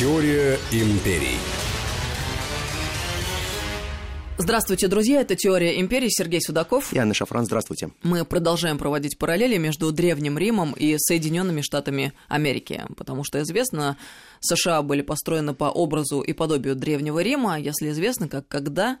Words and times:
Теория 0.00 0.58
империй. 0.72 1.36
Здравствуйте, 4.38 4.88
друзья. 4.88 5.20
Это 5.20 5.36
«Теория 5.36 5.78
империи». 5.78 6.08
Сергей 6.08 6.40
Судаков. 6.40 6.90
И 6.94 6.98
Анна 6.98 7.12
Шафран. 7.12 7.44
Здравствуйте. 7.44 7.90
Мы 8.02 8.24
продолжаем 8.24 8.78
проводить 8.78 9.18
параллели 9.18 9.58
между 9.58 9.92
Древним 9.92 10.38
Римом 10.38 10.72
и 10.72 10.96
Соединенными 10.96 11.60
Штатами 11.60 12.14
Америки, 12.28 12.82
потому 12.96 13.24
что 13.24 13.42
известно, 13.42 13.98
США 14.40 14.80
были 14.80 15.02
построены 15.02 15.52
по 15.52 15.64
образу 15.64 16.22
и 16.22 16.32
подобию 16.32 16.76
Древнего 16.76 17.22
Рима. 17.22 17.60
Если 17.60 17.90
известно, 17.90 18.26
как 18.26 18.48
когда, 18.48 19.00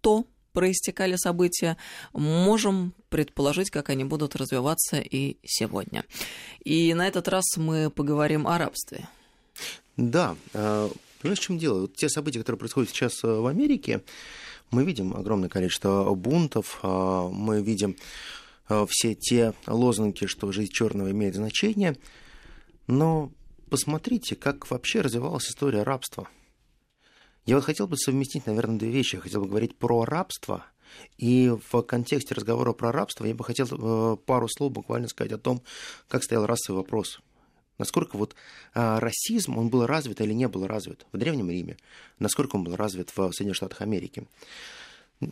то 0.00 0.24
проистекали 0.54 1.16
события, 1.16 1.76
можем 2.14 2.94
предположить, 3.10 3.68
как 3.68 3.90
они 3.90 4.04
будут 4.04 4.34
развиваться 4.34 4.98
и 4.98 5.36
сегодня. 5.44 6.06
И 6.64 6.94
на 6.94 7.06
этот 7.06 7.28
раз 7.28 7.44
мы 7.58 7.90
поговорим 7.90 8.46
о 8.46 8.56
рабстве. 8.56 9.08
Да, 9.98 10.36
э, 10.54 10.88
понимаешь, 11.20 11.40
в 11.40 11.42
чем 11.42 11.58
дело? 11.58 11.80
Вот 11.80 11.96
те 11.96 12.08
события, 12.08 12.38
которые 12.38 12.60
происходят 12.60 12.88
сейчас 12.88 13.24
э, 13.24 13.26
в 13.26 13.46
Америке, 13.48 14.04
мы 14.70 14.84
видим 14.84 15.12
огромное 15.12 15.48
количество 15.48 16.14
бунтов, 16.14 16.78
э, 16.82 17.28
мы 17.32 17.60
видим 17.60 17.96
все 18.90 19.14
те 19.14 19.54
лозунги, 19.66 20.26
что 20.26 20.52
жизнь 20.52 20.70
черного 20.70 21.10
имеет 21.10 21.34
значение, 21.34 21.96
но 22.86 23.32
посмотрите, 23.70 24.36
как 24.36 24.70
вообще 24.70 25.00
развивалась 25.00 25.48
история 25.48 25.84
рабства. 25.84 26.28
Я 27.46 27.54
вот 27.54 27.64
хотел 27.64 27.88
бы 27.88 27.96
совместить, 27.96 28.44
наверное, 28.44 28.78
две 28.78 28.90
вещи. 28.90 29.14
Я 29.14 29.22
хотел 29.22 29.40
бы 29.40 29.48
говорить 29.48 29.74
про 29.78 30.04
рабство, 30.04 30.66
и 31.16 31.50
в 31.70 31.80
контексте 31.80 32.34
разговора 32.34 32.74
про 32.74 32.92
рабство 32.92 33.24
я 33.24 33.34
бы 33.34 33.42
хотел 33.42 34.18
пару 34.18 34.48
слов 34.48 34.70
буквально 34.70 35.08
сказать 35.08 35.32
о 35.32 35.38
том, 35.38 35.62
как 36.06 36.22
стоял 36.22 36.44
расовый 36.44 36.82
вопрос 36.82 37.20
Насколько 37.78 38.16
вот 38.16 38.34
а, 38.74 39.00
расизм, 39.00 39.56
он 39.56 39.68
был 39.68 39.86
развит 39.86 40.20
или 40.20 40.32
не 40.32 40.48
был 40.48 40.66
развит 40.66 41.06
в 41.12 41.16
Древнем 41.16 41.48
Риме, 41.50 41.76
насколько 42.18 42.56
он 42.56 42.64
был 42.64 42.76
развит 42.76 43.10
в 43.16 43.32
Соединенных 43.32 43.56
Штатах 43.56 43.82
Америки. 43.82 44.26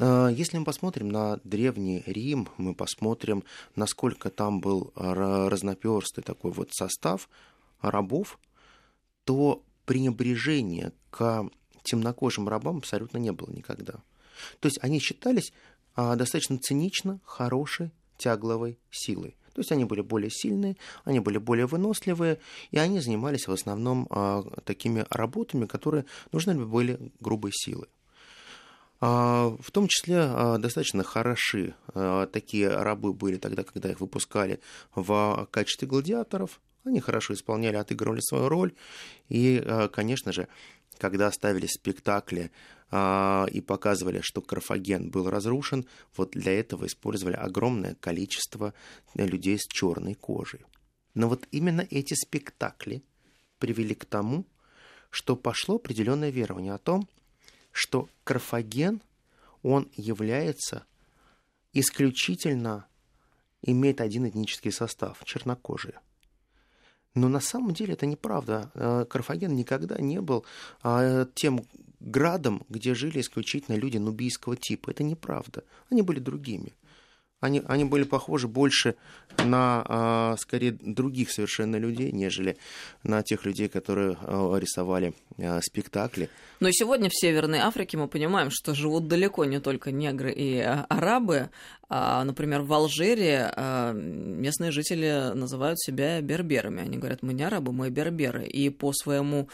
А, 0.01 0.29
если 0.29 0.59
мы 0.59 0.65
посмотрим 0.65 1.09
на 1.09 1.41
Древний 1.45 2.03
Рим, 2.07 2.49
мы 2.57 2.75
посмотрим, 2.75 3.45
насколько 3.75 4.31
там 4.31 4.61
был 4.61 4.93
разноперстый 4.95 6.23
такой 6.23 6.53
вот 6.53 6.73
состав 6.73 7.29
рабов, 7.81 8.39
то 9.25 9.63
пренебрежения 9.85 10.93
к 11.11 11.49
темнокожим 11.83 12.49
рабам 12.49 12.79
абсолютно 12.79 13.19
не 13.19 13.33
было 13.33 13.51
никогда. 13.51 13.95
То 14.61 14.69
есть 14.69 14.79
они 14.83 14.99
считались 15.01 15.53
а, 15.95 16.15
достаточно 16.15 16.59
цинично 16.59 17.21
хорошей 17.25 17.91
тягловой 18.19 18.79
силой. 18.91 19.37
То 19.57 19.61
есть 19.61 19.73
они 19.73 19.87
были 19.87 20.03
более 20.03 20.29
сильные, 20.31 20.77
они 21.05 21.19
были 21.19 21.39
более 21.39 21.65
выносливые, 21.65 22.41
и 22.73 22.79
они 22.79 23.01
занимались 23.01 23.49
в 23.49 23.53
основном 23.53 24.07
а, 24.11 24.43
такими 24.65 25.07
работами, 25.09 25.65
которые 25.65 26.05
нужны 26.31 26.63
были 26.63 27.11
грубой 27.21 27.53
силы. 27.55 27.87
А, 29.01 29.57
в 29.59 29.71
том 29.71 29.89
числе 29.89 30.19
а, 30.19 30.59
достаточно 30.59 31.03
хороши 31.05 31.75
такие 32.35 32.69
рабы 32.69 33.15
были 33.15 33.39
тогда, 33.39 33.65
когда 33.65 33.91
их 33.91 34.03
выпускали 34.03 34.61
в 34.95 35.49
качестве 35.51 35.89
гладиаторов. 35.89 36.61
Они 36.85 37.01
хорошо 37.01 37.33
исполняли, 37.33 37.77
отыгрывали 37.77 38.21
свою 38.21 38.51
роль. 38.51 38.75
И, 39.31 39.67
конечно 39.91 40.33
же, 40.33 40.49
когда 40.99 41.33
ставили 41.33 41.67
спектакли 41.67 42.51
и 42.93 43.61
показывали, 43.67 44.21
что 44.23 44.41
Карфаген 44.41 45.11
был 45.11 45.29
разрушен, 45.29 45.87
вот 46.17 46.31
для 46.31 46.53
этого 46.53 46.87
использовали 46.87 47.35
огромное 47.35 47.97
количество 47.97 48.75
людей 49.15 49.59
с 49.59 49.67
черной 49.67 50.15
кожей. 50.15 50.61
Но 51.15 51.29
вот 51.29 51.49
именно 51.51 51.87
эти 51.91 52.15
спектакли 52.15 53.03
привели 53.59 53.95
к 53.95 54.05
тому, 54.05 54.47
что 55.11 55.35
пошло 55.35 55.77
определенное 55.77 56.31
верование 56.31 56.75
о 56.75 56.79
том, 56.79 57.09
что 57.73 58.09
Карфаген, 58.25 59.03
он 59.63 59.91
является 59.97 60.85
исключительно, 61.73 62.87
имеет 63.63 64.01
один 64.01 64.29
этнический 64.29 64.71
состав, 64.71 65.23
чернокожие. 65.25 65.99
Но 67.15 67.29
на 67.29 67.41
самом 67.41 67.73
деле 67.73 67.95
это 67.95 68.05
неправда. 68.05 68.71
Э, 68.75 69.07
Карфаген 69.09 69.57
никогда 69.57 69.99
не 69.99 70.21
был 70.21 70.45
а, 70.83 71.27
тем 71.35 71.65
градом, 72.07 72.65
где 72.69 72.95
жили 72.95 73.21
исключительно 73.21 73.77
люди 73.77 73.99
нубийского 73.99 74.57
типа. 74.57 74.91
Это 74.91 75.03
неправда. 75.03 75.65
Они 75.91 76.03
были 76.03 76.19
другими. 76.21 76.73
Они, 77.39 77.63
они 77.67 77.85
были 77.85 78.05
похожи 78.05 78.49
больше 78.49 78.95
на, 79.45 79.85
а, 79.87 80.37
скорее, 80.39 80.73
других 80.73 81.31
совершенно 81.31 81.77
людей, 81.77 82.11
нежели 82.11 82.57
на 83.03 83.23
тех 83.23 83.45
людей, 83.45 83.69
которые 83.69 84.17
а, 84.23 84.57
рисовали 84.57 85.13
а, 85.39 85.61
спектакли. 85.61 86.31
Но 86.61 86.71
сегодня 86.71 87.11
в 87.11 87.15
Северной 87.15 87.59
Африке 87.59 87.99
мы 87.99 88.09
понимаем, 88.09 88.49
что 88.51 88.75
живут 88.75 89.07
далеко 89.07 89.45
не 89.45 89.61
только 89.61 89.93
негры 89.93 90.33
и 90.33 90.59
арабы. 90.61 91.51
Например, 91.89 92.63
в 92.63 92.73
Алжире 92.73 93.53
местные 93.95 94.73
жители 94.73 95.33
называют 95.35 95.79
себя 95.79 96.21
берберами. 96.23 96.83
Они 96.83 96.97
говорят, 96.97 97.23
мы 97.23 97.35
не 97.35 97.45
арабы, 97.45 97.73
мы 97.73 97.91
берберы. 97.91 98.47
И 98.47 98.71
по 98.71 98.93
своему 98.93 99.49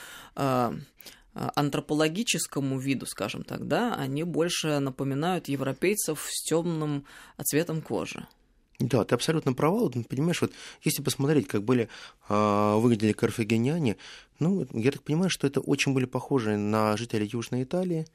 антропологическому 1.34 2.78
виду, 2.78 3.06
скажем 3.06 3.42
так, 3.42 3.66
да, 3.66 3.94
они 3.94 4.24
больше 4.24 4.78
напоминают 4.78 5.48
европейцев 5.48 6.28
с 6.30 6.44
темным 6.44 7.04
цветом 7.42 7.80
кожи. 7.80 8.26
Да, 8.78 9.04
ты 9.04 9.14
абсолютно 9.14 9.52
права. 9.52 9.80
Вот, 9.80 9.94
понимаешь, 10.08 10.40
вот 10.40 10.52
если 10.82 11.02
посмотреть, 11.02 11.46
как 11.46 11.62
были 11.62 11.88
э, 12.28 12.74
выглядели 12.76 13.12
карфагеняне, 13.12 13.96
ну, 14.38 14.66
я 14.72 14.90
так 14.90 15.02
понимаю, 15.02 15.30
что 15.30 15.46
это 15.46 15.60
очень 15.60 15.94
были 15.94 16.04
похожи 16.04 16.56
на 16.56 16.96
жителей 16.96 17.28
Южной 17.32 17.62
Италии. 17.62 18.06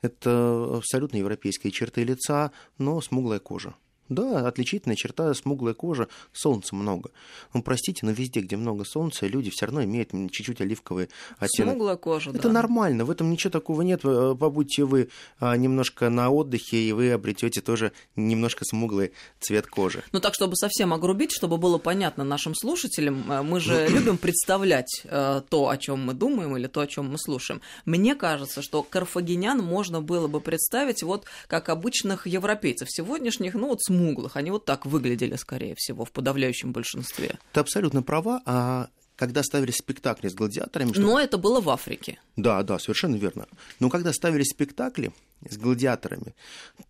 Это 0.00 0.78
абсолютно 0.78 1.18
европейские 1.18 1.70
черты 1.70 2.04
лица, 2.04 2.52
но 2.78 3.00
смуглая 3.00 3.40
кожа. 3.40 3.74
Да, 4.08 4.46
отличительная 4.46 4.96
черта 4.96 5.34
смуглая 5.34 5.74
кожа, 5.74 6.08
солнца 6.32 6.74
много. 6.74 7.10
Ну, 7.54 7.62
простите, 7.62 8.06
но 8.06 8.12
везде, 8.12 8.40
где 8.40 8.56
много 8.56 8.84
солнца, 8.84 9.26
люди 9.26 9.50
все 9.50 9.66
равно 9.66 9.82
имеют 9.84 10.10
чуть-чуть 10.10 10.60
оливковый 10.60 11.08
оттенок. 11.38 11.72
Смуглая 11.72 11.96
кожа, 11.96 12.30
Это 12.30 12.42
да. 12.42 12.52
нормально, 12.52 13.04
в 13.04 13.10
этом 13.10 13.30
ничего 13.30 13.50
такого 13.50 13.82
нет. 13.82 14.00
Э, 14.04 14.34
побудьте 14.38 14.84
вы 14.84 15.08
а, 15.40 15.56
немножко 15.56 16.08
на 16.08 16.30
отдыхе, 16.30 16.76
и 16.76 16.92
вы 16.92 17.10
обретете 17.12 17.60
тоже 17.60 17.92
немножко 18.14 18.64
смуглый 18.64 19.12
цвет 19.40 19.66
кожи. 19.66 20.02
Ну, 20.12 20.20
так, 20.20 20.34
чтобы 20.34 20.56
совсем 20.56 20.92
огрубить, 20.92 21.32
чтобы 21.32 21.56
было 21.56 21.78
понятно 21.78 22.24
нашим 22.24 22.54
слушателям, 22.54 23.30
э, 23.30 23.42
мы 23.42 23.60
же 23.60 23.88
любим 23.90 24.18
представлять 24.18 25.02
э, 25.04 25.42
то, 25.48 25.68
о 25.68 25.76
чем 25.76 26.04
мы 26.04 26.14
думаем, 26.14 26.56
или 26.56 26.66
то, 26.66 26.80
о 26.80 26.86
чем 26.86 27.10
мы 27.10 27.18
слушаем. 27.18 27.60
Мне 27.84 28.14
кажется, 28.14 28.62
что 28.62 28.82
карфагенян 28.82 29.58
можно 29.58 30.00
было 30.00 30.28
бы 30.28 30.40
представить 30.40 31.02
вот 31.02 31.24
как 31.48 31.68
обычных 31.68 32.26
европейцев 32.26 32.88
сегодняшних, 32.90 33.54
ну, 33.54 33.68
вот 33.68 33.82
с 33.82 33.90
смуглых. 33.96 34.36
Они 34.36 34.50
вот 34.50 34.64
так 34.64 34.86
выглядели, 34.86 35.36
скорее 35.36 35.74
всего, 35.76 36.04
в 36.04 36.12
подавляющем 36.12 36.72
большинстве. 36.72 37.38
Ты 37.52 37.60
абсолютно 37.60 38.02
права. 38.02 38.42
А 38.44 38.88
когда 39.16 39.42
ставили 39.42 39.70
спектакли 39.70 40.28
с 40.28 40.34
гладиаторами... 40.34 40.92
Что... 40.92 41.00
Но 41.00 41.18
это 41.18 41.38
было 41.38 41.60
в 41.60 41.70
Африке. 41.70 42.18
Да, 42.36 42.62
да, 42.62 42.78
совершенно 42.78 43.16
верно. 43.16 43.46
Но 43.80 43.88
когда 43.88 44.12
ставили 44.12 44.42
спектакли 44.42 45.12
с 45.48 45.56
гладиаторами, 45.56 46.34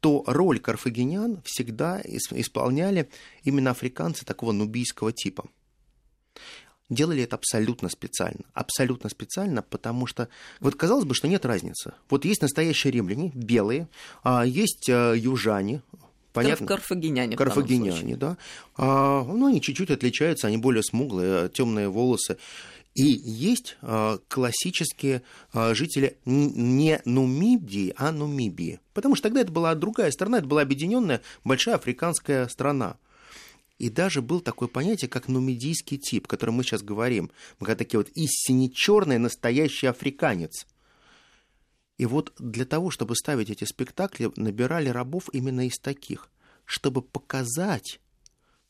то 0.01 0.25
роль 0.27 0.59
карфагенян 0.59 1.41
всегда 1.45 2.01
исполняли 2.05 3.09
именно 3.45 3.71
африканцы 3.71 4.25
такого 4.25 4.53
нубийского 4.53 5.13
типа. 5.13 5.45
Делали 6.89 7.25
это 7.25 7.35
абсолютно 7.35 7.89
специально. 7.89 8.45
Абсолютно 8.55 9.11
специально, 9.11 9.63
потому 9.63 10.07
что, 10.07 10.29
вот 10.61 10.77
казалось 10.77 11.05
бы, 11.05 11.15
что 11.15 11.27
нет 11.27 11.45
разницы. 11.45 11.95
Вот 12.09 12.25
есть 12.25 12.43
настоящие 12.43 12.93
римляне, 12.93 13.33
белые, 13.35 13.89
а 14.23 14.47
есть 14.47 14.89
э, 14.89 15.15
южане, 15.17 15.83
Понятно? 16.37 16.67
Карфагеняне. 16.67 17.37
Карфагеняне, 17.37 18.17
да. 18.17 18.37
А, 18.77 19.25
ну, 19.25 19.47
они 19.47 19.61
чуть-чуть 19.61 19.91
отличаются, 19.91 20.47
они 20.47 20.59
более 20.59 20.83
смуглые, 20.83 21.49
темные 21.49 21.89
волосы. 21.89 22.37
И 22.95 23.05
есть 23.05 23.77
а, 23.83 24.19
классические 24.29 25.23
а, 25.53 25.75
жители 25.75 26.17
не 26.25 27.01
Нумидии, 27.05 27.93
а 27.97 28.11
Нумибии. 28.11 28.81
Потому 28.95 29.17
что 29.17 29.25
тогда 29.25 29.43
это 29.43 29.53
была 29.53 29.75
другая 29.75 30.11
страна, 30.11 30.39
это 30.39 30.47
была 30.47 30.63
объединенная 30.63 31.21
большая 31.45 31.75
африканская 31.75 32.49
страна. 32.49 32.97
И 33.79 33.91
даже 33.91 34.23
был 34.23 34.41
такое 34.41 34.69
понятие, 34.69 35.11
как 35.11 35.29
нумидийский 35.29 35.99
тип, 35.99 36.25
о 36.25 36.29
котором 36.29 36.55
мы 36.55 36.65
сейчас 36.65 36.83
говорим. 36.83 37.31
Мы 37.61 37.75
такие 37.75 37.99
вот 37.99 38.09
истинно 38.15 38.71
черный 38.71 39.19
настоящий 39.19 39.87
африканец. 39.87 40.67
И 41.99 42.07
вот 42.07 42.33
для 42.39 42.67
того, 42.67 42.91
чтобы 42.91 43.17
ставить 43.17 43.51
эти 43.51 43.65
спектакли, 43.65 44.31
набирали 44.37 44.89
рабов 44.89 45.29
именно 45.33 45.67
из 45.67 45.79
таких, 45.79 46.29
чтобы 46.65 47.01
показать, 47.03 48.01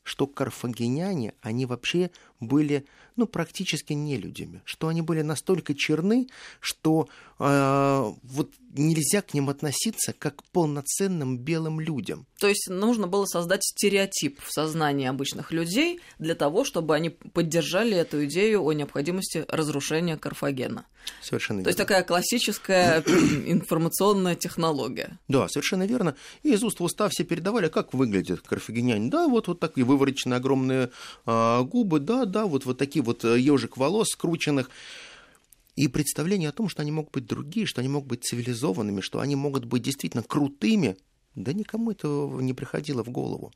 что 0.03 0.27
карфагеняне, 0.27 1.33
они 1.41 1.65
вообще 1.65 2.11
были, 2.39 2.85
ну, 3.17 3.27
практически 3.27 3.93
не 3.93 4.17
людьми, 4.17 4.61
что 4.63 4.87
они 4.87 5.01
были 5.01 5.21
настолько 5.21 5.73
черны, 5.73 6.27
что 6.59 7.09
э, 7.39 8.13
вот 8.23 8.51
нельзя 8.73 9.21
к 9.21 9.33
ним 9.33 9.49
относиться 9.49 10.13
как 10.13 10.37
к 10.37 10.43
полноценным 10.51 11.37
белым 11.37 11.79
людям– 11.79 12.25
То 12.39 12.47
есть 12.47 12.69
нужно 12.69 13.07
было 13.07 13.25
создать 13.25 13.63
стереотип 13.63 14.39
в 14.41 14.51
сознании 14.51 15.07
обычных 15.07 15.51
людей 15.51 15.99
для 16.19 16.35
того, 16.35 16.63
чтобы 16.63 16.95
они 16.95 17.09
поддержали 17.09 17.97
эту 17.97 18.25
идею 18.25 18.63
о 18.63 18.73
необходимости 18.73 19.45
разрушения 19.47 20.17
Карфагена. 20.17 20.85
Совершенно 21.21 21.63
То 21.63 21.69
есть 21.69 21.77
такая 21.77 22.03
классическая 22.03 23.01
информационная 23.45 24.35
технология. 24.35 25.17
Да, 25.27 25.47
совершенно 25.47 25.83
верно. 25.83 26.15
И 26.43 26.51
из 26.53 26.63
уст 26.63 26.79
в 26.79 26.83
уста 26.83 27.09
все 27.09 27.23
передавали, 27.23 27.69
как 27.69 27.93
выглядит 27.93 28.41
карфагеняне. 28.41 29.09
Да, 29.09 29.27
вот, 29.27 29.47
вот 29.47 29.59
такие 29.59 29.85
вывороченные 29.85 30.37
огромные 30.37 30.89
а, 31.25 31.63
губы, 31.63 31.99
да, 31.99 32.25
да, 32.25 32.45
вот, 32.45 32.65
вот 32.65 32.77
такие 32.77 33.03
вот 33.07 33.23
ежик 33.23 33.77
волос 33.77 34.09
скрученных. 34.09 34.69
И 35.75 35.87
представление 35.87 36.49
о 36.49 36.53
том, 36.53 36.69
что 36.69 36.81
они 36.81 36.91
могут 36.91 37.11
быть 37.11 37.25
другие, 37.25 37.65
что 37.65 37.81
они 37.81 37.89
могут 37.89 38.09
быть 38.09 38.23
цивилизованными, 38.23 39.01
что 39.01 39.19
они 39.19 39.35
могут 39.35 39.65
быть 39.65 39.83
действительно 39.83 40.23
крутыми, 40.23 40.97
да 41.35 41.53
никому 41.53 41.91
это 41.91 42.07
не 42.07 42.53
приходило 42.53 43.03
в 43.03 43.09
голову. 43.09 43.51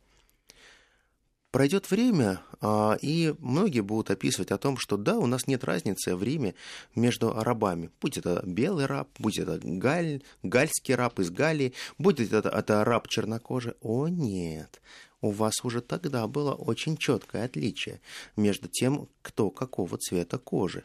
Пройдет 1.51 1.91
время, 1.91 2.41
а, 2.61 2.97
и 3.01 3.35
многие 3.39 3.81
будут 3.81 4.09
описывать 4.09 4.51
о 4.51 4.57
том, 4.57 4.77
что 4.77 4.95
да, 4.95 5.17
у 5.17 5.25
нас 5.25 5.47
нет 5.47 5.65
разницы 5.65 6.15
в 6.15 6.23
Риме 6.23 6.55
между 6.95 7.33
рабами. 7.33 7.89
Будь 7.99 8.17
это 8.17 8.41
белый 8.45 8.85
раб, 8.85 9.09
будь 9.19 9.37
это 9.37 9.59
галь, 9.61 10.21
гальский 10.43 10.95
раб 10.95 11.19
из 11.19 11.29
Галлии, 11.29 11.73
будь 11.97 12.21
это, 12.21 12.47
это 12.47 12.85
раб 12.85 13.09
чернокожий. 13.09 13.73
О 13.81 14.07
нет, 14.07 14.81
у 15.21 15.29
вас 15.29 15.63
уже 15.63 15.81
тогда 15.81 16.27
было 16.27 16.53
очень 16.53 16.97
четкое 16.97 17.45
отличие 17.45 18.01
между 18.35 18.67
тем, 18.67 19.07
кто 19.21 19.49
какого 19.49 19.97
цвета 19.97 20.37
кожи. 20.37 20.83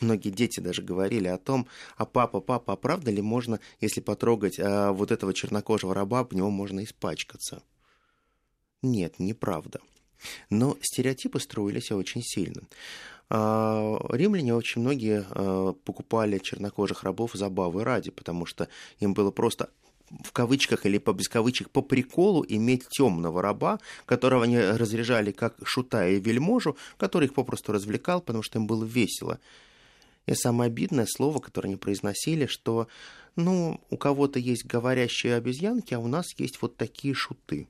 Многие 0.00 0.30
дети 0.30 0.60
даже 0.60 0.82
говорили 0.82 1.28
о 1.28 1.38
том, 1.38 1.66
а 1.96 2.06
папа, 2.06 2.40
папа, 2.40 2.72
а 2.72 2.76
правда 2.76 3.10
ли 3.10 3.20
можно, 3.20 3.60
если 3.80 4.00
потрогать 4.00 4.58
а, 4.58 4.92
вот 4.92 5.10
этого 5.10 5.34
чернокожего 5.34 5.94
раба, 5.94 6.24
в 6.24 6.32
него 6.32 6.50
можно 6.50 6.82
испачкаться? 6.82 7.62
Нет, 8.82 9.18
неправда. 9.18 9.80
Но 10.48 10.76
стереотипы 10.80 11.38
строились 11.40 11.90
очень 11.90 12.22
сильно. 12.22 12.62
А, 13.28 13.98
римляне 14.10 14.54
очень 14.54 14.80
многие 14.80 15.24
а, 15.28 15.72
покупали 15.72 16.38
чернокожих 16.38 17.02
рабов 17.02 17.32
забавы 17.34 17.84
ради, 17.84 18.10
потому 18.10 18.46
что 18.46 18.68
им 19.00 19.12
было 19.12 19.30
просто 19.30 19.70
в 20.10 20.32
кавычках 20.32 20.86
или 20.86 20.98
по 20.98 21.12
без 21.12 21.28
кавычек 21.28 21.70
по 21.70 21.82
приколу 21.82 22.44
иметь 22.48 22.88
темного 22.88 23.42
раба, 23.42 23.78
которого 24.06 24.44
они 24.44 24.58
разряжали 24.58 25.30
как 25.30 25.56
шута 25.64 26.08
и 26.08 26.20
вельможу, 26.20 26.76
который 26.96 27.26
их 27.26 27.34
попросту 27.34 27.72
развлекал, 27.72 28.20
потому 28.20 28.42
что 28.42 28.58
им 28.58 28.66
было 28.66 28.84
весело. 28.84 29.38
И 30.26 30.34
самое 30.34 30.68
обидное 30.68 31.06
слово, 31.06 31.38
которое 31.38 31.68
они 31.68 31.76
произносили, 31.76 32.46
что, 32.46 32.88
ну, 33.36 33.80
у 33.90 33.96
кого-то 33.96 34.38
есть 34.38 34.66
говорящие 34.66 35.34
обезьянки, 35.34 35.94
а 35.94 36.00
у 36.00 36.08
нас 36.08 36.26
есть 36.38 36.60
вот 36.60 36.76
такие 36.76 37.14
шуты. 37.14 37.68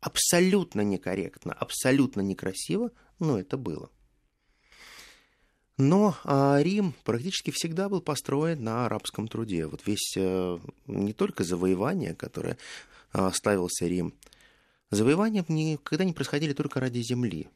Абсолютно 0.00 0.82
некорректно, 0.82 1.52
абсолютно 1.52 2.20
некрасиво, 2.20 2.90
но 3.18 3.38
это 3.38 3.56
было. 3.56 3.90
Но 5.76 6.16
а, 6.22 6.58
Рим 6.62 6.94
практически 7.02 7.50
всегда 7.50 7.88
был 7.88 8.00
построен 8.00 8.62
на 8.62 8.86
арабском 8.86 9.26
труде. 9.26 9.66
Вот 9.66 9.86
весь 9.86 10.14
а, 10.16 10.60
не 10.86 11.12
только 11.12 11.42
завоевание, 11.42 12.14
которое 12.14 12.56
а, 13.12 13.32
ставился 13.32 13.86
Рим, 13.86 14.14
завоевания 14.90 15.44
никогда 15.48 16.04
не 16.04 16.12
происходили 16.12 16.52
только 16.52 16.78
ради 16.78 17.00
земли. 17.00 17.48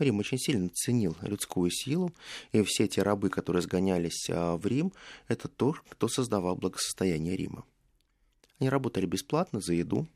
Рим 0.00 0.18
очень 0.18 0.38
сильно 0.38 0.68
ценил 0.70 1.16
людскую 1.22 1.70
силу, 1.70 2.12
и 2.50 2.62
все 2.62 2.84
эти 2.84 2.98
рабы, 2.98 3.30
которые 3.30 3.62
сгонялись 3.62 4.28
а, 4.28 4.56
в 4.56 4.66
Рим, 4.66 4.92
это 5.28 5.46
то, 5.46 5.76
кто 5.90 6.08
создавал 6.08 6.56
благосостояние 6.56 7.36
Рима. 7.36 7.64
Они 8.58 8.68
работали 8.68 9.06
бесплатно 9.06 9.60
за 9.60 9.74
еду, 9.74 10.08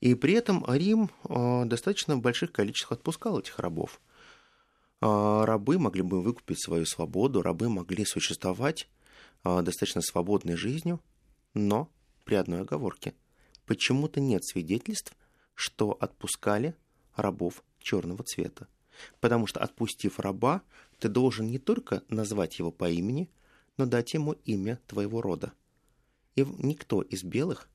и 0.00 0.14
при 0.14 0.32
этом 0.32 0.64
Рим 0.66 1.10
а, 1.24 1.66
достаточно 1.66 2.16
в 2.16 2.22
больших 2.22 2.52
количествах 2.52 2.92
отпускал 2.92 3.38
этих 3.38 3.58
рабов. 3.58 4.00
А, 5.00 5.44
рабы 5.46 5.78
могли 5.78 6.02
бы 6.02 6.22
выкупить 6.22 6.62
свою 6.62 6.86
свободу, 6.86 7.42
рабы 7.42 7.68
могли 7.68 8.04
существовать 8.04 8.88
достаточно 9.44 10.00
свободной 10.00 10.56
жизнью, 10.56 11.00
но 11.54 11.88
при 12.24 12.34
одной 12.34 12.62
оговорке. 12.62 13.14
Почему-то 13.64 14.18
нет 14.18 14.44
свидетельств, 14.44 15.16
что 15.54 15.92
отпускали 15.92 16.74
рабов 17.14 17.62
черного 17.78 18.24
цвета. 18.24 18.66
Потому 19.20 19.46
что, 19.46 19.60
отпустив 19.60 20.18
раба, 20.18 20.62
ты 20.98 21.08
должен 21.08 21.48
не 21.48 21.58
только 21.58 22.02
назвать 22.08 22.58
его 22.58 22.72
по 22.72 22.90
имени, 22.90 23.30
но 23.76 23.86
дать 23.86 24.14
ему 24.14 24.32
имя 24.44 24.80
твоего 24.86 25.22
рода. 25.22 25.52
И 26.34 26.44
никто 26.58 27.02
из 27.02 27.22
белых, 27.22 27.68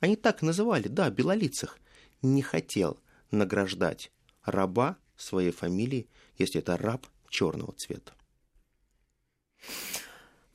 они 0.00 0.16
так 0.16 0.42
называли, 0.42 0.88
да, 0.88 1.10
белолицах, 1.10 1.78
не 2.22 2.42
хотел 2.42 2.98
награждать 3.30 4.10
раба 4.42 4.96
своей 5.20 5.52
фамилии, 5.52 6.08
если 6.38 6.60
это 6.60 6.76
раб 6.76 7.06
черного 7.28 7.72
цвета. 7.72 8.12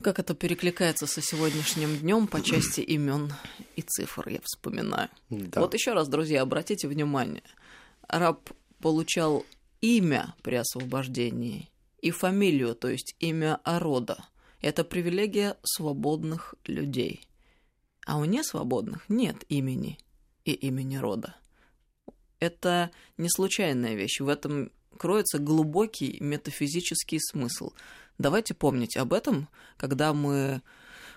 Как 0.02 0.18
это 0.18 0.34
перекликается 0.34 1.06
со 1.06 1.22
сегодняшним 1.22 1.96
днем 1.96 2.26
по 2.26 2.42
части 2.42 2.80
имен 2.80 3.32
и 3.76 3.82
цифр, 3.82 4.28
я 4.28 4.40
вспоминаю. 4.44 5.08
Да. 5.30 5.60
Вот 5.60 5.72
еще 5.74 5.94
раз, 5.94 6.08
друзья, 6.08 6.42
обратите 6.42 6.86
внимание. 6.86 7.42
Раб 8.06 8.50
получал 8.80 9.44
имя 9.80 10.34
при 10.42 10.56
освобождении 10.56 11.70
и 12.02 12.10
фамилию, 12.10 12.74
то 12.74 12.88
есть 12.88 13.16
имя 13.20 13.58
рода. 13.64 14.28
Это 14.60 14.84
привилегия 14.84 15.56
свободных 15.62 16.54
людей. 16.66 17.26
А 18.06 18.18
у 18.18 18.24
несвободных 18.24 19.08
нет 19.08 19.44
имени 19.48 19.98
и 20.44 20.52
имени 20.52 20.96
рода. 20.96 21.34
Это 22.40 22.90
не 23.16 23.28
случайная 23.28 23.94
вещь. 23.94 24.20
В 24.20 24.28
этом 24.28 24.70
кроется 24.96 25.38
глубокий 25.38 26.18
метафизический 26.20 27.20
смысл. 27.20 27.72
Давайте 28.18 28.54
помнить 28.54 28.96
об 28.96 29.12
этом, 29.12 29.48
когда 29.76 30.12
мы 30.12 30.62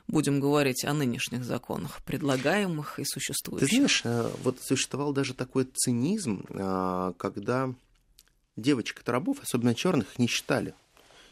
будем 0.07 0.39
говорить 0.39 0.83
о 0.85 0.93
нынешних 0.93 1.43
законах, 1.43 2.03
предлагаемых 2.03 2.99
и 2.99 3.05
существующих. 3.05 3.69
Ты 3.69 3.75
знаешь, 3.75 4.01
э, 4.03 4.31
вот 4.43 4.59
существовал 4.61 5.13
даже 5.13 5.33
такой 5.33 5.65
цинизм, 5.65 6.45
а, 6.49 7.13
когда 7.13 7.73
девочек 8.57 9.03
и 9.05 9.11
рабов, 9.11 9.37
особенно 9.41 9.75
черных, 9.75 10.17
не 10.17 10.27
считали. 10.27 10.73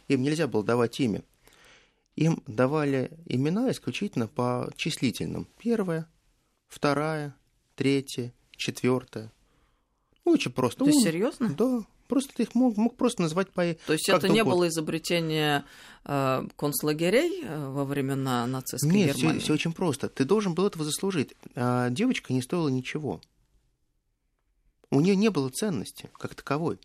Им 0.07 0.21
нельзя 0.21 0.47
было 0.47 0.63
давать 0.63 0.99
имя. 0.99 1.23
Им 2.15 2.41
давали 2.47 3.11
имена 3.25 3.69
исключительно 3.71 4.27
по 4.27 4.71
числительным. 4.75 5.47
Первая, 5.57 6.07
вторая, 6.67 7.35
третья, 7.75 8.33
четвертая. 8.51 9.31
Очень 10.27 10.51
просто. 10.51 10.83
То 10.83 10.89
есть, 10.89 11.03
серьезно? 11.03 11.53
Да. 11.53 11.83
Просто 12.07 12.33
ты 12.35 12.43
их 12.43 12.55
мог, 12.55 12.75
мог 12.77 12.95
просто 12.95 13.21
назвать 13.21 13.49
по 13.49 13.63
То 13.85 13.93
есть 13.93 14.09
это 14.09 14.27
не 14.27 14.43
было 14.43 14.67
изобретение 14.67 15.63
э, 16.05 16.47
концлагерей 16.55 17.43
э, 17.43 17.69
во 17.69 17.85
времена 17.85 18.45
нацистской 18.45 18.91
Нет, 18.91 19.15
Германии? 19.15 19.35
Нет, 19.35 19.43
все 19.43 19.53
очень 19.53 19.73
просто. 19.73 20.09
Ты 20.09 20.25
должен 20.25 20.53
был 20.53 20.67
этого 20.67 20.83
заслужить. 20.83 21.33
А 21.55 21.89
девочка 21.89 22.33
не 22.33 22.41
стоила 22.41 22.67
ничего. 22.67 23.21
У 24.89 24.99
нее 24.99 25.15
не 25.15 25.29
было 25.29 25.49
ценности 25.49 26.09
как 26.17 26.35
таковой. 26.35 26.79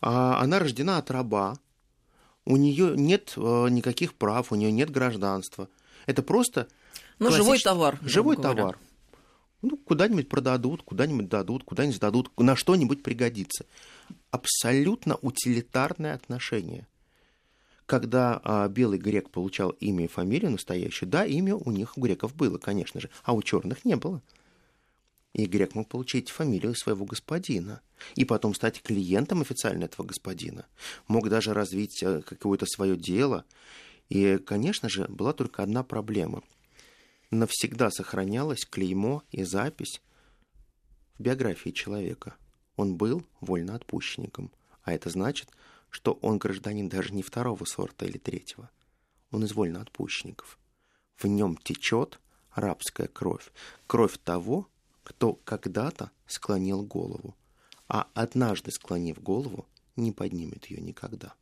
А 0.00 0.40
она 0.40 0.60
рождена 0.60 0.98
от 0.98 1.10
раба, 1.10 1.58
у 2.44 2.56
нее 2.56 2.94
нет 2.96 3.34
э, 3.36 3.40
никаких 3.68 4.14
прав, 4.14 4.52
у 4.52 4.54
нее 4.54 4.70
нет 4.70 4.90
гражданства. 4.90 5.68
Это 6.06 6.22
просто 6.22 6.68
ну, 7.18 7.30
живой 7.32 7.58
товар. 7.58 7.98
Живой 8.02 8.36
товар. 8.36 8.78
Ну, 9.60 9.76
куда-нибудь 9.76 10.28
продадут, 10.28 10.82
куда-нибудь 10.82 11.28
дадут, 11.28 11.64
куда-нибудь 11.64 11.96
сдадут, 11.96 12.30
на 12.38 12.54
что-нибудь 12.54 13.02
пригодится. 13.02 13.66
Абсолютно 14.30 15.16
утилитарное 15.16 16.14
отношение. 16.14 16.86
Когда 17.84 18.40
а, 18.44 18.68
белый 18.68 18.98
грек 18.98 19.30
получал 19.30 19.70
имя 19.70 20.04
и 20.04 20.08
фамилию 20.08 20.50
настоящую, 20.50 21.08
да, 21.08 21.24
имя 21.24 21.56
у 21.56 21.70
них, 21.72 21.96
у 21.96 22.02
греков 22.02 22.36
было, 22.36 22.58
конечно 22.58 23.00
же, 23.00 23.10
а 23.24 23.32
у 23.32 23.42
черных 23.42 23.84
не 23.84 23.96
было. 23.96 24.22
И 25.32 25.46
грек 25.46 25.74
мог 25.74 25.88
получить 25.88 26.30
фамилию 26.30 26.74
своего 26.74 27.04
господина 27.04 27.80
и 28.14 28.24
потом 28.24 28.54
стать 28.54 28.82
клиентом 28.82 29.40
официально 29.40 29.84
этого 29.84 30.06
господина. 30.06 30.66
Мог 31.08 31.28
даже 31.28 31.52
развить 31.52 32.02
э, 32.02 32.22
какое-то 32.22 32.66
свое 32.66 32.96
дело. 32.96 33.44
И, 34.08 34.38
конечно 34.38 34.88
же, 34.88 35.06
была 35.08 35.32
только 35.32 35.62
одна 35.62 35.82
проблема. 35.82 36.42
Навсегда 37.30 37.90
сохранялось 37.90 38.64
клеймо 38.64 39.22
и 39.30 39.44
запись 39.44 40.00
в 41.18 41.22
биографии 41.22 41.70
человека. 41.70 42.36
Он 42.76 42.96
был 42.96 43.22
вольноотпущенником. 43.40 44.50
А 44.82 44.94
это 44.94 45.10
значит, 45.10 45.50
что 45.90 46.14
он 46.22 46.38
гражданин 46.38 46.88
даже 46.88 47.12
не 47.12 47.22
второго 47.22 47.64
сорта 47.64 48.06
или 48.06 48.18
третьего. 48.18 48.70
Он 49.30 49.44
из 49.44 49.52
вольноотпущенников. 49.52 50.58
В 51.16 51.26
нем 51.26 51.56
течет 51.56 52.18
рабская 52.54 53.08
кровь. 53.08 53.50
Кровь 53.86 54.16
того, 54.18 54.68
кто 55.02 55.34
когда-то 55.34 56.10
склонил 56.26 56.82
голову, 56.82 57.34
а 57.88 58.08
однажды 58.14 58.70
склонив 58.70 59.20
голову, 59.22 59.66
не 59.96 60.12
поднимет 60.12 60.66
ее 60.66 60.80
никогда. 60.80 61.34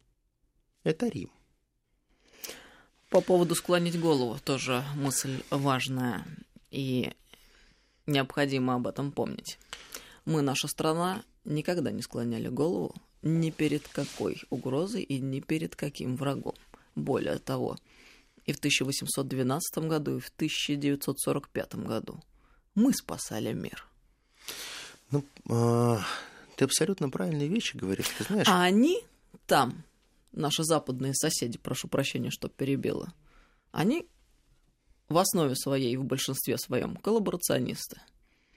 Это 0.82 1.08
Рим. 1.08 1.30
По 3.16 3.22
поводу 3.22 3.54
склонить 3.54 3.98
голову 3.98 4.38
тоже 4.44 4.84
мысль 4.94 5.42
важная. 5.48 6.22
И 6.70 7.14
необходимо 8.06 8.74
об 8.74 8.86
этом 8.86 9.10
помнить. 9.10 9.58
Мы, 10.26 10.42
наша 10.42 10.68
страна, 10.68 11.22
никогда 11.46 11.92
не 11.92 12.02
склоняли 12.02 12.48
голову 12.48 12.94
ни 13.22 13.48
перед 13.48 13.88
какой 13.88 14.42
угрозой 14.50 15.02
и 15.02 15.18
ни 15.18 15.40
перед 15.40 15.74
каким 15.76 16.16
врагом. 16.16 16.56
Более 16.94 17.38
того, 17.38 17.78
и 18.44 18.52
в 18.52 18.58
1812 18.58 19.78
году, 19.78 20.18
и 20.18 20.20
в 20.20 20.28
1945 20.28 21.74
году 21.76 22.22
мы 22.74 22.92
спасали 22.92 23.54
мир. 23.54 23.86
Ну, 25.10 25.24
а, 25.48 26.02
ты 26.56 26.66
абсолютно 26.66 27.08
правильные 27.08 27.48
вещи 27.48 27.78
говоришь, 27.78 28.10
ты 28.18 28.24
знаешь. 28.24 28.46
А 28.46 28.62
они 28.62 29.02
там, 29.46 29.84
наши 30.32 30.64
западные 30.64 31.14
соседи, 31.14 31.58
прошу 31.58 31.88
прощения, 31.88 32.30
что 32.30 32.48
перебила, 32.48 33.12
они 33.72 34.08
в 35.08 35.18
основе 35.18 35.54
своей, 35.54 35.96
в 35.96 36.04
большинстве 36.04 36.58
своем, 36.58 36.96
коллаборационисты. 36.96 38.00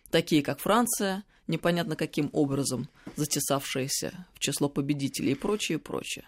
Такие, 0.09 0.41
как 0.41 0.59
Франция, 0.59 1.23
непонятно 1.47 1.95
каким 1.95 2.29
образом 2.33 2.89
затесавшиеся 3.15 4.27
в 4.33 4.39
число 4.39 4.69
победителей 4.69 5.33
и 5.33 5.35
прочее, 5.35 5.77
и 5.77 5.81
прочее. 5.81 6.25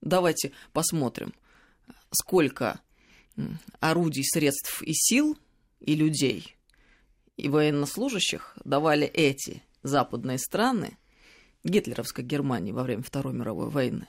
Давайте 0.00 0.52
посмотрим, 0.72 1.32
сколько 2.10 2.80
орудий, 3.80 4.24
средств 4.24 4.82
и 4.82 4.92
сил, 4.92 5.38
и 5.80 5.94
людей, 5.94 6.56
и 7.36 7.48
военнослужащих 7.48 8.56
давали 8.64 9.06
эти 9.06 9.62
западные 9.82 10.38
страны 10.38 10.98
гитлеровской 11.62 12.24
Германии 12.24 12.72
во 12.72 12.82
время 12.82 13.02
Второй 13.02 13.34
мировой 13.34 13.70
войны. 13.70 14.06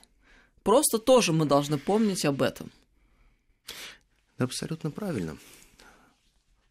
Просто 0.66 0.98
тоже 0.98 1.32
мы 1.32 1.46
должны 1.46 1.78
помнить 1.78 2.26
об 2.26 2.42
этом. 2.42 2.72
Абсолютно 4.40 4.90
правильно. 4.90 5.38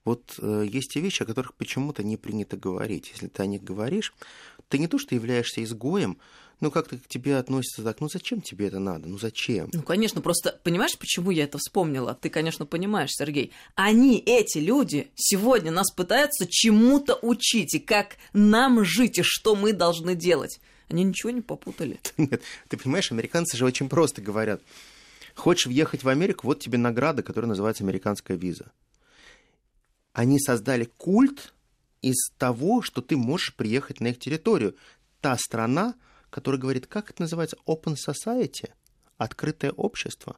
Вот 0.04 0.34
э, 0.38 0.66
есть 0.68 0.92
те 0.92 1.00
вещи, 1.00 1.22
о 1.22 1.26
которых 1.26 1.54
почему-то 1.54 2.02
не 2.02 2.16
принято 2.16 2.56
говорить. 2.56 3.10
Если 3.12 3.28
ты 3.28 3.44
о 3.44 3.46
них 3.46 3.62
говоришь, 3.62 4.12
ты 4.68 4.78
не 4.78 4.88
то, 4.88 4.98
что 4.98 5.14
являешься 5.14 5.62
изгоем, 5.62 6.18
ну 6.58 6.72
как-то 6.72 6.98
к 6.98 7.06
тебе 7.06 7.36
относятся 7.36 7.84
так, 7.84 8.00
ну 8.00 8.08
зачем 8.08 8.42
тебе 8.42 8.66
это 8.66 8.80
надо, 8.80 9.08
ну 9.08 9.16
зачем? 9.16 9.70
Ну, 9.72 9.82
конечно, 9.82 10.20
просто 10.20 10.60
понимаешь, 10.64 10.98
почему 10.98 11.30
я 11.30 11.44
это 11.44 11.58
вспомнила? 11.58 12.18
Ты, 12.20 12.30
конечно, 12.30 12.66
понимаешь, 12.66 13.10
Сергей. 13.12 13.52
Они, 13.76 14.18
эти 14.18 14.58
люди, 14.58 15.12
сегодня 15.14 15.70
нас 15.70 15.92
пытаются 15.92 16.48
чему-то 16.48 17.14
учить, 17.22 17.74
и 17.76 17.78
как 17.78 18.16
нам 18.32 18.84
жить, 18.84 19.18
и 19.18 19.22
что 19.22 19.54
мы 19.54 19.72
должны 19.72 20.16
делать. 20.16 20.58
Они 20.88 21.04
ничего 21.04 21.30
не 21.30 21.40
попутали. 21.40 22.00
Нет, 22.16 22.42
ты 22.68 22.76
понимаешь, 22.76 23.10
американцы 23.10 23.56
же 23.56 23.64
очень 23.64 23.88
просто 23.88 24.22
говорят. 24.22 24.62
Хочешь 25.34 25.66
въехать 25.66 26.04
в 26.04 26.08
Америку, 26.08 26.46
вот 26.46 26.60
тебе 26.60 26.78
награда, 26.78 27.22
которая 27.22 27.48
называется 27.48 27.82
американская 27.82 28.36
виза. 28.36 28.70
Они 30.12 30.38
создали 30.38 30.84
культ 30.84 31.52
из 32.02 32.30
того, 32.38 32.82
что 32.82 33.02
ты 33.02 33.16
можешь 33.16 33.54
приехать 33.54 34.00
на 34.00 34.08
их 34.08 34.18
территорию. 34.18 34.76
Та 35.20 35.36
страна, 35.36 35.94
которая 36.30 36.60
говорит, 36.60 36.86
как 36.86 37.10
это 37.10 37.22
называется, 37.22 37.56
open 37.66 37.96
society, 37.96 38.70
открытое 39.16 39.72
общество. 39.72 40.36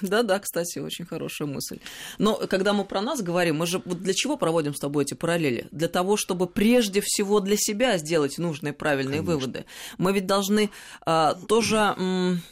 Да-да, 0.00 0.38
кстати, 0.38 0.78
очень 0.78 1.04
хорошая 1.04 1.48
мысль. 1.48 1.78
Но 2.18 2.34
когда 2.34 2.72
мы 2.72 2.84
про 2.84 3.00
нас 3.00 3.22
говорим, 3.22 3.56
мы 3.56 3.66
же 3.66 3.82
вот 3.84 4.00
для 4.00 4.14
чего 4.14 4.36
проводим 4.36 4.74
с 4.74 4.80
тобой 4.80 5.04
эти 5.04 5.14
параллели? 5.14 5.66
Для 5.70 5.88
того, 5.88 6.16
чтобы 6.16 6.46
прежде 6.46 7.00
всего 7.00 7.40
для 7.40 7.56
себя 7.56 7.98
сделать 7.98 8.38
нужные 8.38 8.72
правильные 8.72 9.20
Конечно. 9.20 9.32
выводы. 9.32 9.64
Мы 9.98 10.12
ведь 10.12 10.26
должны 10.26 10.70
а, 11.04 11.34
тоже... 11.34 11.94
М- 11.96 12.42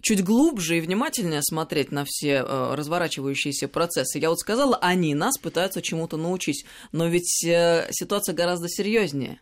чуть 0.00 0.24
глубже 0.24 0.78
и 0.78 0.80
внимательнее 0.80 1.42
смотреть 1.42 1.92
на 1.92 2.04
все 2.04 2.44
э, 2.44 2.74
разворачивающиеся 2.74 3.68
процессы. 3.68 4.18
Я 4.18 4.30
вот 4.30 4.40
сказала, 4.40 4.76
они 4.76 5.14
нас 5.14 5.38
пытаются 5.38 5.80
чему-то 5.80 6.16
научить, 6.16 6.64
но 6.90 7.06
ведь 7.06 7.44
э, 7.44 7.88
ситуация 7.92 8.34
гораздо 8.34 8.68
серьезнее. 8.68 9.40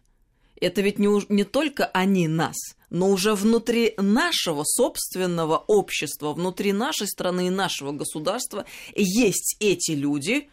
Это 0.61 0.83
ведь 0.83 0.99
не, 0.99 1.09
не 1.33 1.45
только 1.45 1.87
они 1.87 2.29
нас, 2.29 2.57
но 2.91 3.09
уже 3.09 3.35
внутри 3.35 3.95
нашего 3.97 4.63
собственного 4.65 5.57
общества, 5.57 6.33
внутри 6.33 6.73
нашей 6.73 7.09
страны 7.09 7.47
и 7.47 7.51
нашего 7.51 7.93
государства 7.93 8.67
есть 8.95 9.57
эти 9.61 9.93
люди, 9.93 10.49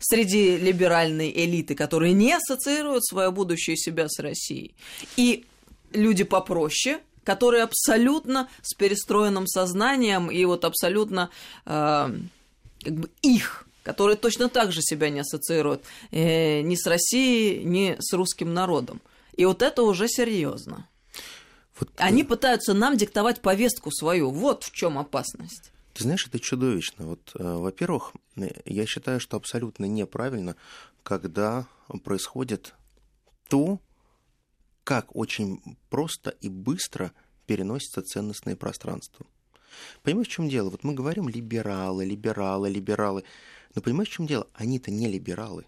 среди 0.00 0.56
либеральной 0.56 1.30
элиты, 1.30 1.74
которые 1.74 2.14
не 2.14 2.32
ассоциируют 2.32 3.04
свое 3.04 3.30
будущее 3.30 3.76
себя 3.76 4.08
с 4.08 4.18
Россией. 4.18 4.74
И 5.16 5.44
люди 5.92 6.24
попроще, 6.24 7.00
которые 7.22 7.62
абсолютно 7.62 8.48
с 8.62 8.74
перестроенным 8.74 9.46
сознанием 9.46 10.30
и 10.30 10.44
вот 10.46 10.64
абсолютно 10.64 11.30
э, 11.66 12.10
как 12.82 12.94
бы 12.94 13.10
их 13.22 13.68
которые 13.82 14.16
точно 14.16 14.48
так 14.48 14.72
же 14.72 14.82
себя 14.82 15.10
не 15.10 15.20
ассоциируют 15.20 15.84
э, 16.10 16.60
ни 16.60 16.74
с 16.74 16.86
Россией, 16.86 17.64
ни 17.64 17.96
с 17.98 18.12
русским 18.12 18.52
народом. 18.54 19.00
И 19.36 19.44
вот 19.44 19.62
это 19.62 19.82
уже 19.82 20.08
серьезно. 20.08 20.88
Вот, 21.78 21.88
э, 21.90 21.92
Они 22.02 22.24
пытаются 22.24 22.74
нам 22.74 22.96
диктовать 22.96 23.40
повестку 23.40 23.90
свою. 23.90 24.30
Вот 24.30 24.64
в 24.64 24.72
чем 24.72 24.98
опасность. 24.98 25.72
Ты 25.94 26.04
знаешь, 26.04 26.26
это 26.26 26.38
чудовищно. 26.38 27.06
Вот, 27.06 27.32
э, 27.34 27.42
во-первых, 27.42 28.12
я 28.64 28.86
считаю, 28.86 29.20
что 29.20 29.36
абсолютно 29.36 29.84
неправильно, 29.86 30.56
когда 31.02 31.66
происходит 32.04 32.74
то, 33.48 33.80
как 34.84 35.14
очень 35.14 35.60
просто 35.88 36.30
и 36.30 36.48
быстро 36.48 37.12
переносится 37.46 38.02
ценностное 38.02 38.56
пространство. 38.56 39.26
Понимаешь, 40.02 40.28
в 40.28 40.30
чем 40.30 40.48
дело? 40.48 40.70
Вот 40.70 40.84
мы 40.84 40.94
говорим 40.94 41.28
либералы, 41.28 42.04
либералы, 42.04 42.68
либералы. 42.68 43.24
Но 43.74 43.82
понимаешь, 43.82 44.08
в 44.08 44.12
чем 44.12 44.26
дело? 44.26 44.46
Они-то 44.54 44.90
не 44.90 45.08
либералы. 45.08 45.66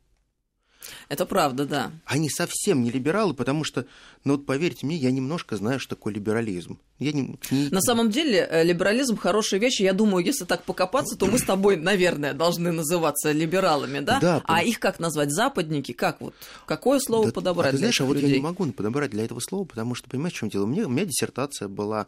Это 1.09 1.27
правда, 1.27 1.67
да. 1.67 1.93
Они 2.05 2.29
совсем 2.31 2.83
не 2.83 2.91
либералы, 2.91 3.35
потому 3.35 3.65
что, 3.65 3.87
ну 4.25 4.35
вот 4.37 4.47
поверьте 4.47 4.87
мне, 4.87 4.97
я 4.97 5.11
немножко 5.11 5.57
знаю, 5.57 5.81
что 5.81 5.97
такое 5.97 6.15
либерализм. 6.15 6.79
Я 6.99 7.13
не, 7.13 7.39
не... 7.51 7.69
На 7.69 7.81
самом 7.81 8.11
деле, 8.11 8.47
э, 8.49 8.63
либерализм 8.63 9.17
хорошая 9.17 9.61
вещь. 9.61 9.81
Я 9.81 9.93
думаю, 9.93 10.25
если 10.25 10.45
так 10.45 10.65
покопаться, 10.65 11.17
то 11.17 11.27
мы 11.27 11.39
с 11.39 11.43
тобой, 11.43 11.77
наверное, 11.77 12.33
должны 12.33 12.71
называться 12.73 13.33
либералами, 13.33 14.01
да? 14.01 14.21
Да. 14.21 14.43
А 14.45 14.63
их 14.63 14.79
как 14.79 15.01
назвать? 15.01 15.33
Западники? 15.33 15.93
Как 15.93 16.21
вот? 16.21 16.35
Какое 16.67 17.01
слово 17.01 17.27
да, 17.27 17.33
подобрать? 17.33 17.69
А 17.69 17.73
ты 17.73 17.79
знаешь, 17.79 18.01
а 18.01 18.05
вот 18.05 18.15
людей? 18.15 18.31
я 18.31 18.37
не 18.37 18.43
могу 18.43 18.71
подобрать 18.73 19.11
для 19.11 19.25
этого 19.25 19.41
слова, 19.41 19.65
потому 19.65 19.95
что, 19.95 20.09
понимаешь, 20.09 20.35
в 20.35 20.37
чем 20.37 20.49
дело? 20.49 20.65
У 20.65 20.69
меня, 20.69 20.87
у 20.87 20.91
меня 20.91 21.05
диссертация 21.05 21.69
была 21.69 22.07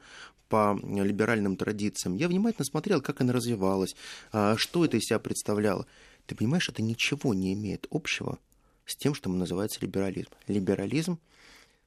по 0.49 0.79
либеральным 0.83 1.57
традициям. 1.57 2.15
Я 2.17 2.29
внимательно 2.29 2.65
смотрел, 2.65 3.01
как 3.01 3.21
она 3.21 3.33
развивалась, 3.33 3.97
а, 4.33 4.57
что 4.57 4.85
это 4.85 4.97
из 4.97 5.03
себя 5.03 5.19
представляло. 5.19 5.87
Ты 6.27 6.35
понимаешь, 6.37 6.69
это 6.69 6.83
ничего 6.83 7.35
не 7.35 7.53
имеет 7.55 7.87
общего 7.91 8.39
с 8.87 8.97
тем, 8.97 9.15
что 9.15 9.29
называется 9.31 9.81
либерализм. 9.81 10.31
Либерализм 10.47 11.19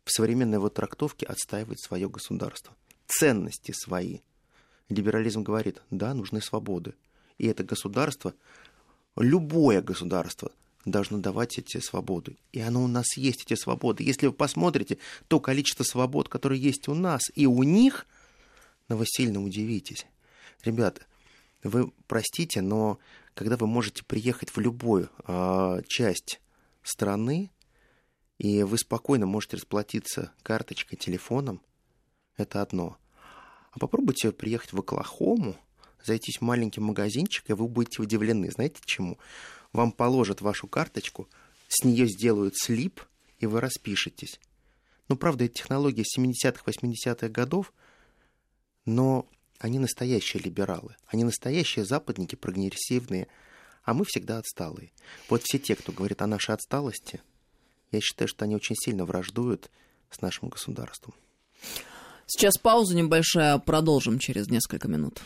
в 0.04 0.12
современной 0.12 0.56
его 0.56 0.70
трактовке 0.70 1.26
отстаивает 1.26 1.80
свое 1.80 2.10
государство, 2.10 2.74
ценности 3.08 3.72
свои. 3.72 4.20
Либерализм 4.90 5.44
говорит, 5.44 5.82
да, 5.92 6.14
нужны 6.14 6.42
свободы. 6.42 6.94
И 7.38 7.48
это 7.48 7.64
государство, 7.64 8.34
любое 9.16 9.82
государство, 9.82 10.52
должно 10.86 11.18
давать 11.18 11.58
эти 11.58 11.80
свободы. 11.80 12.38
И 12.54 12.62
оно 12.62 12.84
у 12.84 12.88
нас 12.88 13.18
есть, 13.18 13.44
эти 13.44 13.60
свободы. 13.60 14.04
Если 14.04 14.28
вы 14.28 14.34
посмотрите 14.34 14.98
то 15.28 15.40
количество 15.40 15.84
свобод, 15.84 16.30
которые 16.30 16.62
есть 16.62 16.88
у 16.88 16.94
нас 16.94 17.22
и 17.36 17.46
у 17.46 17.64
них, 17.64 18.06
но 18.88 18.96
вы 18.96 19.06
сильно 19.06 19.44
удивитесь. 19.44 20.06
Ребята, 20.64 21.02
вы 21.64 21.92
простите, 22.08 22.62
но 22.62 23.00
когда 23.34 23.58
вы 23.58 23.68
можете 23.68 24.04
приехать 24.04 24.50
в 24.50 24.60
любую 24.60 25.10
э, 25.28 25.82
часть 25.88 26.40
страны, 26.88 27.52
и 28.38 28.64
вы 28.64 28.78
спокойно 28.78 29.26
можете 29.26 29.58
расплатиться 29.58 30.32
карточкой, 30.44 30.98
телефоном, 30.98 31.62
это 32.36 32.62
одно. 32.62 32.98
А 33.72 33.80
попробуйте 33.80 34.32
приехать 34.32 34.74
в 34.74 34.80
Оклахому, 34.80 35.56
зайти 36.04 36.32
в 36.32 36.42
маленький 36.42 36.80
магазинчик, 36.80 37.50
и 37.50 37.54
вы 37.54 37.68
будете 37.68 38.02
удивлены. 38.02 38.52
Знаете 38.52 38.80
чему? 38.86 39.18
Вам 39.74 39.92
положат 39.92 40.42
вашу 40.42 40.68
карточку, 40.68 41.28
с 41.68 41.84
нее 41.84 42.08
сделают 42.08 42.56
слип, 42.58 43.02
и 43.40 43.46
вы 43.46 43.60
распишетесь. 43.60 44.40
Ну, 45.10 45.16
правда, 45.16 45.46
это 45.46 45.56
технология 45.56 46.04
70-х, 46.04 46.64
80-х 46.66 47.30
годов, 47.30 47.74
но 48.86 49.28
они 49.60 49.80
настоящие 49.80 50.44
либералы. 50.44 50.96
Они 51.08 51.24
настоящие 51.24 51.86
западники, 51.86 52.36
прогрессивные, 52.36 53.28
а 53.88 53.94
мы 53.94 54.04
всегда 54.04 54.38
отсталые. 54.38 54.92
Вот 55.30 55.44
все 55.44 55.58
те, 55.60 55.74
кто 55.74 55.94
говорит 55.94 56.22
о 56.22 56.28
нашей 56.28 56.54
отсталости, 56.54 57.22
я 57.94 58.02
считаю, 58.02 58.28
что 58.28 58.44
они 58.44 58.54
очень 58.54 58.76
сильно 58.76 59.06
враждуют 59.06 59.72
с 60.12 60.20
нашим 60.20 60.50
государством. 60.50 61.16
Сейчас 62.26 62.58
пауза 62.58 62.98
небольшая, 62.98 63.58
продолжим 63.60 64.20
через 64.20 64.50
несколько 64.50 64.90
минут. 64.90 65.22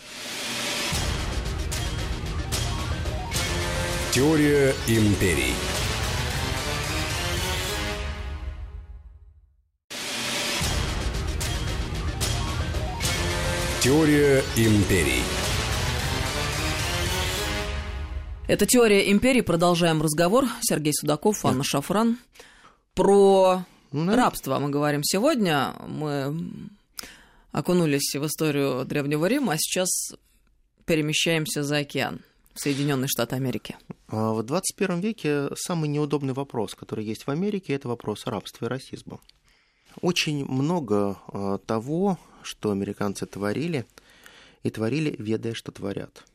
Теория 4.14 4.76
империй. 4.88 5.56
Теория 13.82 14.44
империй. 14.56 15.24
Это 18.52 18.66
«Теория 18.66 19.10
империи». 19.10 19.40
Продолжаем 19.40 20.02
разговор. 20.02 20.46
Сергей 20.60 20.92
Судаков, 20.94 21.46
Анна 21.46 21.64
Шафран. 21.64 22.18
Про 22.96 23.64
ну, 23.94 24.14
рабство 24.14 24.60
мы 24.60 24.70
говорим 24.70 25.06
сегодня. 25.06 25.74
Мы 25.88 26.38
окунулись 27.54 28.14
в 28.14 28.26
историю 28.26 28.84
Древнего 28.84 29.26
Рима, 29.26 29.54
а 29.54 29.58
сейчас 29.58 29.88
перемещаемся 30.84 31.64
за 31.64 31.78
океан 31.78 32.26
в 32.54 32.60
Соединенные 32.60 33.08
Штаты 33.08 33.38
Америки. 33.38 33.78
А 34.10 34.34
в 34.34 34.44
21 34.44 35.00
веке 35.00 35.48
самый 35.56 35.88
неудобный 35.88 36.34
вопрос, 36.34 36.76
который 36.76 37.06
есть 37.06 37.28
в 37.28 37.30
Америке, 37.32 37.72
это 37.72 37.88
вопрос 37.88 38.26
рабства 38.26 38.66
и 38.66 38.68
расизма. 38.68 39.22
Очень 40.02 40.44
много 40.44 41.18
а, 41.30 41.58
того, 41.58 42.20
что 42.44 42.72
американцы 42.72 43.26
творили, 43.26 43.86
и 44.64 44.70
творили, 44.70 45.16
ведая, 45.18 45.54
что 45.54 45.72
творят. 45.72 46.26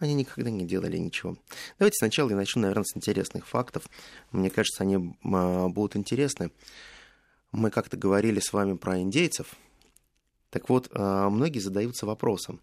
Они 0.00 0.14
никогда 0.14 0.50
не 0.50 0.66
делали 0.66 0.96
ничего. 0.96 1.36
Давайте 1.78 1.98
сначала 1.98 2.30
я 2.30 2.36
начну, 2.36 2.62
наверное, 2.62 2.84
с 2.84 2.96
интересных 2.96 3.46
фактов. 3.46 3.88
Мне 4.32 4.50
кажется, 4.50 4.82
они 4.82 5.14
а, 5.22 5.68
будут 5.68 5.94
интересны. 5.94 6.50
Мы 7.52 7.70
как-то 7.70 7.96
говорили 7.96 8.40
с 8.40 8.52
вами 8.52 8.76
про 8.76 8.98
индейцев. 8.98 9.54
Так 10.50 10.68
вот, 10.68 10.90
многие 10.92 11.60
задаются 11.60 12.06
вопросом. 12.06 12.60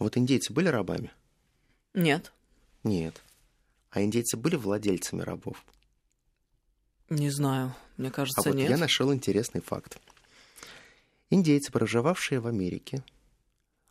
Вот 0.00 0.16
индейцы 0.16 0.52
были 0.52 0.68
рабами? 0.68 1.12
Нет. 1.94 2.32
Нет. 2.82 3.22
А 3.90 4.02
индейцы 4.02 4.36
были 4.36 4.56
владельцами 4.56 5.22
рабов? 5.22 5.64
Не 7.08 7.30
знаю. 7.30 7.74
Мне 7.96 8.10
кажется, 8.10 8.40
а 8.40 8.48
вот 8.48 8.56
нет. 8.56 8.68
я 8.70 8.76
нашел 8.76 9.14
интересный 9.14 9.60
факт. 9.60 9.98
Индейцы, 11.30 11.70
проживавшие 11.70 12.40
в 12.40 12.46
Америке, 12.46 13.02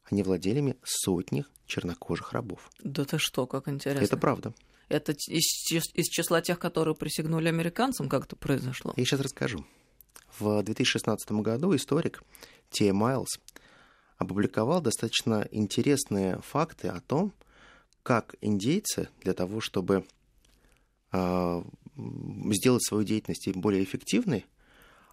они 0.05 0.23
владели 0.23 0.77
сотни 0.83 1.45
чернокожих 1.65 2.33
рабов. 2.33 2.69
Да 2.83 3.05
ты 3.05 3.17
что, 3.17 3.47
как 3.47 3.67
интересно. 3.67 4.03
Это 4.03 4.17
правда. 4.17 4.53
Это 4.87 5.13
из, 5.13 5.63
из 5.93 6.05
числа 6.07 6.41
тех, 6.41 6.59
которые 6.59 6.95
присягнули 6.95 7.47
американцам, 7.47 8.07
как 8.07 8.25
это 8.25 8.35
произошло? 8.35 8.93
Я 8.95 9.05
сейчас 9.05 9.19
расскажу. 9.19 9.65
В 10.37 10.61
2016 10.61 11.31
году 11.31 11.75
историк 11.75 12.21
Тия 12.69 12.93
Майлз 12.93 13.39
опубликовал 14.17 14.81
достаточно 14.81 15.47
интересные 15.51 16.39
факты 16.41 16.89
о 16.89 16.99
том, 17.01 17.33
как 18.03 18.35
индейцы 18.41 19.09
для 19.21 19.33
того, 19.33 19.59
чтобы 19.61 20.05
э, 21.11 21.63
сделать 22.51 22.85
свою 22.85 23.03
деятельность 23.03 23.47
более 23.55 23.83
эффективной, 23.83 24.45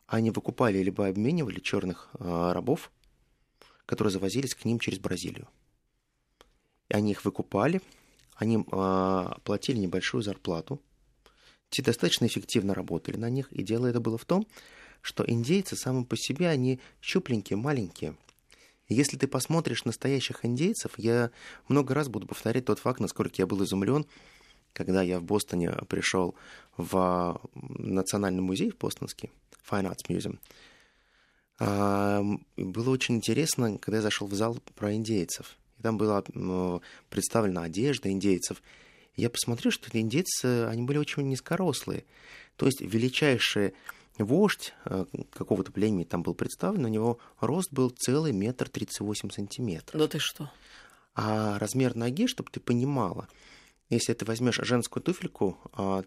они 0.06 0.30
выкупали 0.30 0.82
либо 0.82 1.06
обменивали 1.06 1.60
черных 1.60 2.10
э, 2.18 2.52
рабов, 2.52 2.90
которые 3.86 4.12
завозились 4.12 4.54
к 4.54 4.64
ним 4.64 4.78
через 4.78 4.98
Бразилию. 4.98 5.48
И 6.88 6.94
они 6.94 7.12
их 7.12 7.24
выкупали, 7.24 7.80
они 8.34 8.58
э, 8.58 9.26
платили 9.44 9.78
небольшую 9.78 10.22
зарплату, 10.22 10.80
те 11.70 11.82
достаточно 11.82 12.26
эффективно 12.26 12.74
работали 12.74 13.16
на 13.16 13.30
них, 13.30 13.50
и 13.52 13.62
дело 13.62 13.86
это 13.86 14.00
было 14.00 14.18
в 14.18 14.24
том, 14.24 14.46
что 15.00 15.24
индейцы 15.26 15.74
сами 15.74 16.04
по 16.04 16.16
себе, 16.16 16.48
они 16.48 16.80
щупленькие, 17.00 17.56
маленькие– 17.56 18.16
если 18.92 19.16
ты 19.16 19.26
посмотришь 19.26 19.84
настоящих 19.84 20.44
индейцев, 20.44 20.92
я 20.96 21.30
много 21.68 21.94
раз 21.94 22.08
буду 22.08 22.26
повторять 22.26 22.66
тот 22.66 22.78
факт, 22.78 23.00
насколько 23.00 23.34
я 23.38 23.46
был 23.46 23.64
изумлен, 23.64 24.06
когда 24.72 25.02
я 25.02 25.18
в 25.18 25.24
Бостоне 25.24 25.70
пришел 25.88 26.34
в 26.76 27.40
Национальный 27.54 28.42
музей 28.42 28.70
в 28.70 28.78
Бостонский, 28.78 29.30
Fine 29.68 29.90
Arts 29.90 30.08
Museum. 30.08 30.38
А, 31.64 32.24
было 32.56 32.90
очень 32.90 33.16
интересно, 33.16 33.78
когда 33.78 33.98
я 33.98 34.02
зашел 34.02 34.26
в 34.26 34.34
зал 34.34 34.58
про 34.74 34.94
индейцев. 34.94 35.56
И 35.78 35.82
там 35.82 35.96
была 35.96 36.24
представлена 37.08 37.62
одежда 37.62 38.10
индейцев. 38.10 38.60
я 39.14 39.30
посмотрел, 39.30 39.70
что 39.70 39.88
индейцы, 39.96 40.66
они 40.66 40.82
были 40.82 40.98
очень 40.98 41.28
низкорослые. 41.28 42.04
То 42.56 42.66
есть 42.66 42.80
величайшие 42.80 43.74
вождь 44.18 44.74
э, 44.86 45.06
какого-то 45.32 45.70
племени 45.70 46.04
там 46.04 46.22
был 46.22 46.34
представлен, 46.34 46.84
у 46.84 46.88
него 46.88 47.18
рост 47.40 47.72
был 47.72 47.90
целый 47.90 48.32
метр 48.32 48.68
тридцать 48.68 49.00
восемь 49.00 49.30
сантиметров. 49.30 49.98
Да 49.98 50.08
ты 50.08 50.18
что? 50.18 50.50
А 51.14 51.58
размер 51.58 51.94
ноги, 51.94 52.26
чтобы 52.26 52.50
ты 52.50 52.58
понимала, 52.58 53.28
если 53.92 54.14
ты 54.14 54.24
возьмешь 54.24 54.58
женскую 54.62 55.02
туфельку 55.02 55.58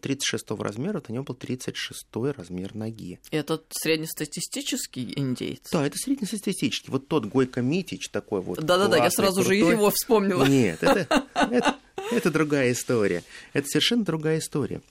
36 0.02 0.45
а, 0.50 0.56
размера, 0.56 1.00
то 1.00 1.12
у 1.12 1.13
него 1.13 1.24
был 1.24 1.36
36 1.36 2.08
размер 2.36 2.74
ноги. 2.74 3.19
Это 3.32 3.62
среднестатистический 3.69 5.13
индейец? 5.15 5.69
Да, 5.71 5.86
это 5.86 5.98
среднестатистический. 5.98 6.89
Вот 6.89 7.08
тот 7.08 7.26
Гойко 7.26 7.62
Митич 7.62 8.10
такой 8.10 8.41
вот. 8.41 8.60
Да-да-да, 8.60 8.98
я 8.98 9.12
сразу 9.12 9.41
крутой. 9.41 9.60
же 9.60 9.65
его 9.71 9.89
вспомнила. 9.91 10.45
Нет, 10.45 10.82
это, 10.82 11.28
это, 11.36 11.76
это 12.12 12.32
другая 12.32 12.71
история. 12.71 13.24
Это 13.54 13.67
совершенно 13.67 14.04
другая 14.04 14.39
история. 14.39 14.82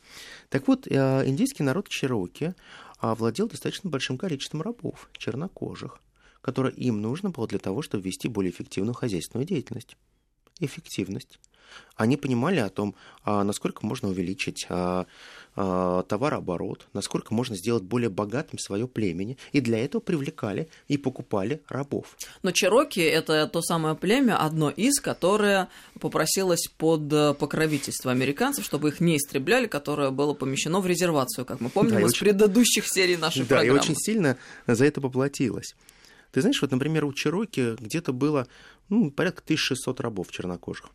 Так 0.49 0.69
вот, 0.69 0.87
э, 0.87 1.23
индийский 1.27 1.65
народ 1.65 1.89
Чероки 1.89 2.55
овладел 2.99 3.49
достаточно 3.49 3.91
большим 3.91 4.19
количеством 4.19 4.63
рабов, 4.63 5.09
чернокожих, 5.19 5.99
которые 6.41 6.75
им 6.77 7.03
нужно 7.03 7.31
было 7.31 7.49
для 7.49 7.59
того, 7.59 7.83
чтобы 7.83 8.05
вести 8.05 8.29
более 8.29 8.53
эффективную 8.53 8.95
хозяйственную 8.95 9.47
деятельность. 9.47 9.97
Эффективность. 10.61 11.41
Они 11.97 12.17
понимали 12.17 12.59
о 12.59 12.69
том, 12.69 12.95
а, 13.23 13.45
насколько 13.45 13.87
можно 13.87 14.09
увеличить 14.09 14.67
а, 14.69 15.07
а, 15.57 16.03
товарооборот, 16.03 16.89
насколько 16.93 17.33
можно 17.33 17.57
сделать 17.57 17.85
более 17.85 18.11
богатым 18.11 18.59
свое 18.59 18.89
племени, 18.89 19.39
и 19.53 19.61
для 19.61 19.79
этого 19.79 20.01
привлекали 20.01 20.69
и 20.89 20.99
покупали 20.99 21.63
рабов. 21.69 22.17
Но 22.43 22.51
Чероки– 22.51 22.99
это 23.01 23.47
то 23.47 23.63
самое 23.63 23.95
племя, 23.95 24.37
одно 24.39 24.71
из, 24.71 24.99
которое 25.01 25.69
попросилось 26.01 26.67
под 26.77 27.13
э, 27.13 27.35
покровительство 27.35 28.11
американцев, 28.11 28.65
чтобы 28.65 28.89
их 28.89 28.99
не 28.99 29.17
истребляли, 29.17 29.69
которое 29.69 30.11
было 30.11 30.35
помещено 30.35 30.81
в 30.81 30.87
резервацию, 30.89 31.45
как 31.45 31.61
мы 31.61 31.71
помним 31.71 31.95
да, 31.95 32.01
из 32.01 32.11
очень... 32.11 32.27
предыдущих 32.27 32.89
серий 32.89 33.17
нашей 33.17 33.43
да, 33.43 33.57
программы. 33.57 33.69
Да, 33.69 33.77
и 33.77 33.79
очень 33.79 33.97
сильно 33.97 34.37
за 34.67 34.85
это 34.85 35.01
поплатилось. 35.01 35.77
Ты 36.33 36.41
знаешь, 36.41 36.61
вот, 36.61 36.73
например, 36.73 37.05
у 37.05 37.13
Чероки 37.13 37.77
где-то 37.79 38.13
было 38.13 38.49
ну, 38.89 39.13
порядка 39.13 39.43
1600 39.45 40.01
рабов 40.01 40.33
чернокожих. 40.33 40.91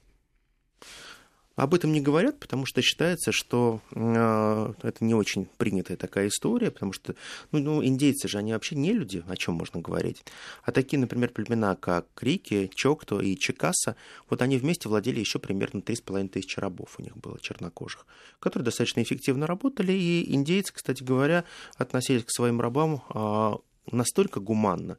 Об 1.60 1.74
этом 1.74 1.92
не 1.92 2.00
говорят, 2.00 2.40
потому 2.40 2.66
что 2.66 2.82
считается, 2.82 3.34
что 3.34 3.82
э, 3.92 4.74
это 4.82 5.04
не 5.04 5.14
очень 5.14 5.46
принятая 5.58 5.98
такая 5.98 6.30
история, 6.30 6.72
потому 6.72 6.94
что 6.94 7.16
ну, 7.52 7.60
ну, 7.60 7.84
индейцы 7.84 8.30
же, 8.30 8.38
они 8.38 8.54
вообще 8.54 8.78
не 8.78 8.94
люди, 8.94 9.26
о 9.28 9.36
чем 9.36 9.56
можно 9.56 9.82
говорить. 9.82 10.24
А 10.64 10.72
такие, 10.72 10.98
например, 10.98 11.32
племена, 11.32 11.76
как 11.76 12.08
Крики, 12.16 12.72
Чокто 12.74 13.20
и 13.20 13.36
Чикаса, 13.36 13.98
вот 14.30 14.42
они 14.42 14.58
вместе 14.58 14.88
владели 14.88 15.20
еще 15.20 15.38
примерно 15.38 15.80
3,5 15.80 16.30
тысячи 16.30 16.62
рабов 16.62 16.96
у 16.98 17.02
них 17.02 17.18
было, 17.18 17.38
чернокожих, 17.42 18.06
которые 18.40 18.64
достаточно 18.64 19.04
эффективно 19.04 19.46
работали, 19.46 19.92
и 19.92 20.34
индейцы, 20.34 20.72
кстати 20.74 21.04
говоря, 21.04 21.44
относились 21.78 22.24
к 22.24 22.32
своим 22.32 22.62
рабам 22.62 23.04
э, 23.14 23.56
настолько 23.92 24.40
гуманно, 24.40 24.98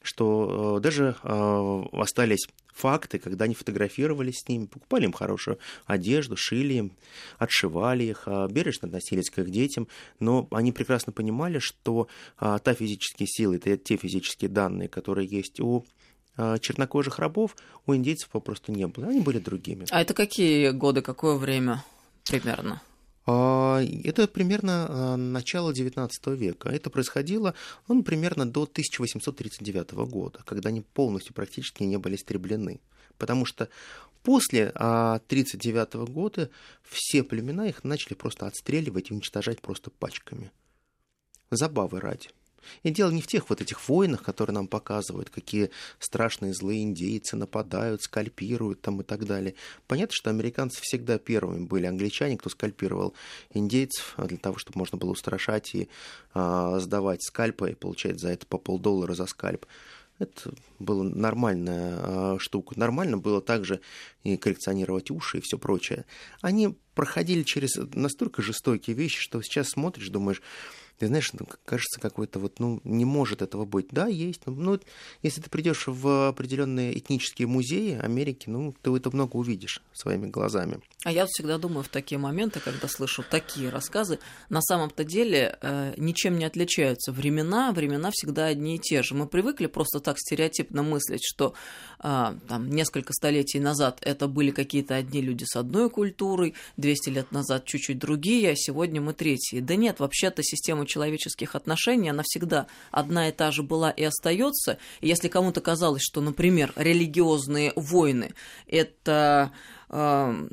что 0.00 0.78
э, 0.78 0.80
даже 0.80 1.16
э, 1.22 1.82
остались 1.92 2.48
факты, 2.80 3.18
когда 3.18 3.44
они 3.44 3.54
фотографировались 3.54 4.40
с 4.40 4.48
ними, 4.48 4.66
покупали 4.66 5.04
им 5.04 5.12
хорошую 5.12 5.58
одежду, 5.86 6.36
шили 6.36 6.74
им, 6.74 6.92
отшивали 7.38 8.04
их, 8.04 8.22
э, 8.26 8.48
бережно 8.50 8.88
относились 8.88 9.30
к 9.30 9.38
их 9.38 9.50
детям, 9.50 9.88
но 10.18 10.48
они 10.50 10.72
прекрасно 10.72 11.12
понимали, 11.12 11.58
что 11.58 12.08
та 12.38 12.74
физические 12.74 13.26
силы, 13.26 13.58
те 13.58 13.96
физические 13.96 14.48
данные, 14.48 14.88
которые 14.88 15.28
есть 15.28 15.60
у 15.60 15.84
чернокожих 16.36 17.18
рабов, 17.18 17.56
у 17.86 17.94
индейцев 17.94 18.28
попросту 18.30 18.72
не 18.72 18.86
было, 18.86 19.08
они 19.08 19.20
были 19.20 19.38
другими. 19.38 19.86
А 19.90 20.00
это 20.00 20.14
какие 20.14 20.70
годы, 20.70 21.02
какое 21.02 21.36
время 21.36 21.84
примерно? 22.24 22.80
А, 23.26 23.82
это 24.04 24.26
примерно 24.28 24.86
а, 24.88 25.16
начало 25.16 25.72
XIX 25.72 26.10
века. 26.36 26.70
Это 26.70 26.90
происходило 26.90 27.54
ну, 27.88 28.02
примерно 28.02 28.50
до 28.50 28.62
1839 28.62 29.92
года, 29.92 30.40
когда 30.44 30.70
они 30.70 30.80
полностью 30.80 31.34
практически 31.34 31.82
не 31.82 31.98
были 31.98 32.16
истреблены. 32.16 32.80
Потому 33.18 33.44
что 33.44 33.68
после 34.22 34.68
1939 34.70 35.88
а, 35.94 35.98
года 36.10 36.50
все 36.82 37.22
племена 37.22 37.68
их 37.68 37.84
начали 37.84 38.14
просто 38.14 38.46
отстреливать 38.46 39.10
и 39.10 39.14
уничтожать 39.14 39.60
просто 39.60 39.90
пачками. 39.90 40.50
Забавы 41.50 42.00
ради. 42.00 42.30
И 42.82 42.90
дело 42.90 43.10
не 43.10 43.22
в 43.22 43.26
тех 43.26 43.48
вот 43.50 43.60
этих 43.60 43.88
войнах, 43.88 44.22
которые 44.22 44.54
нам 44.54 44.68
показывают, 44.68 45.30
какие 45.30 45.70
страшные 45.98 46.54
злые 46.54 46.82
индейцы 46.82 47.36
нападают, 47.36 48.02
скальпируют 48.02 48.80
там 48.80 49.00
и 49.00 49.04
так 49.04 49.26
далее. 49.26 49.54
Понятно, 49.86 50.14
что 50.14 50.30
американцы 50.30 50.80
всегда 50.82 51.18
первыми 51.18 51.64
были 51.64 51.86
англичане, 51.86 52.36
кто 52.36 52.50
скальпировал 52.50 53.14
индейцев 53.52 54.14
для 54.18 54.38
того, 54.38 54.58
чтобы 54.58 54.78
можно 54.78 54.98
было 54.98 55.10
устрашать 55.10 55.74
и 55.74 55.88
а, 56.34 56.78
сдавать 56.80 57.22
скальпы 57.22 57.72
и 57.72 57.74
получать 57.74 58.20
за 58.20 58.30
это 58.30 58.46
по 58.46 58.58
полдоллара 58.58 59.14
за 59.14 59.26
скальп. 59.26 59.66
Это 60.20 60.52
была 60.78 61.02
нормальная 61.02 61.96
а, 61.98 62.36
штука. 62.38 62.78
Нормально 62.78 63.16
было 63.16 63.40
также 63.40 63.80
и 64.22 64.36
коллекционировать 64.36 65.10
уши 65.10 65.38
и 65.38 65.40
все 65.40 65.58
прочее. 65.58 66.04
Они 66.42 66.76
проходили 66.94 67.42
через 67.42 67.76
настолько 67.94 68.42
жестокие 68.42 68.94
вещи, 68.94 69.18
что 69.18 69.40
сейчас 69.40 69.70
смотришь, 69.70 70.10
думаешь, 70.10 70.42
ты 71.00 71.06
знаешь, 71.06 71.32
ну, 71.32 71.46
кажется, 71.64 71.98
какой-то 71.98 72.38
вот, 72.38 72.60
ну, 72.60 72.82
не 72.84 73.06
может 73.06 73.40
этого 73.40 73.64
быть. 73.64 73.86
Да, 73.90 74.06
есть. 74.06 74.42
Ну, 74.44 74.52
ну 74.52 74.80
если 75.22 75.40
ты 75.40 75.48
придешь 75.48 75.84
в 75.86 76.28
определенные 76.28 76.96
этнические 76.96 77.48
музеи 77.48 77.98
Америки, 77.98 78.50
ну, 78.50 78.74
ты 78.82 78.94
это 78.94 79.10
много 79.10 79.36
увидишь 79.36 79.82
своими 79.94 80.26
глазами. 80.26 80.80
А 81.02 81.10
я 81.10 81.24
всегда 81.26 81.56
думаю 81.56 81.84
в 81.84 81.88
такие 81.88 82.18
моменты, 82.18 82.60
когда 82.60 82.86
слышу 82.86 83.24
такие 83.28 83.70
рассказы, 83.70 84.18
на 84.50 84.60
самом-то 84.60 85.04
деле 85.04 85.58
э, 85.62 85.94
ничем 85.96 86.38
не 86.38 86.44
отличаются 86.44 87.12
времена, 87.12 87.72
времена 87.72 88.10
всегда 88.12 88.44
одни 88.44 88.76
и 88.76 88.78
те 88.78 89.02
же. 89.02 89.14
Мы 89.14 89.26
привыкли 89.26 89.68
просто 89.68 90.00
так 90.00 90.18
стереотипно 90.18 90.82
мыслить, 90.82 91.24
что 91.24 91.54
там 92.00 92.70
несколько 92.70 93.12
столетий 93.12 93.60
назад 93.60 93.98
это 94.00 94.26
были 94.26 94.50
какие-то 94.50 94.94
одни 94.94 95.20
люди 95.20 95.44
с 95.44 95.56
одной 95.56 95.90
культурой, 95.90 96.54
200 96.78 97.10
лет 97.10 97.32
назад 97.32 97.66
чуть-чуть 97.66 97.98
другие, 97.98 98.50
а 98.50 98.56
сегодня 98.56 99.00
мы 99.00 99.12
третьи. 99.12 99.60
Да 99.60 99.76
нет, 99.76 100.00
вообще-то 100.00 100.42
система 100.42 100.86
человеческих 100.86 101.54
отношений, 101.54 102.08
она 102.08 102.22
всегда 102.24 102.66
одна 102.90 103.28
и 103.28 103.32
та 103.32 103.50
же 103.50 103.62
была 103.62 103.90
и 103.90 104.02
остается. 104.02 104.78
Если 105.00 105.28
кому-то 105.28 105.60
казалось, 105.60 106.02
что, 106.02 106.20
например, 106.20 106.72
религиозные 106.76 107.72
войны 107.76 108.32
это 108.66 109.52
э, 109.90 110.48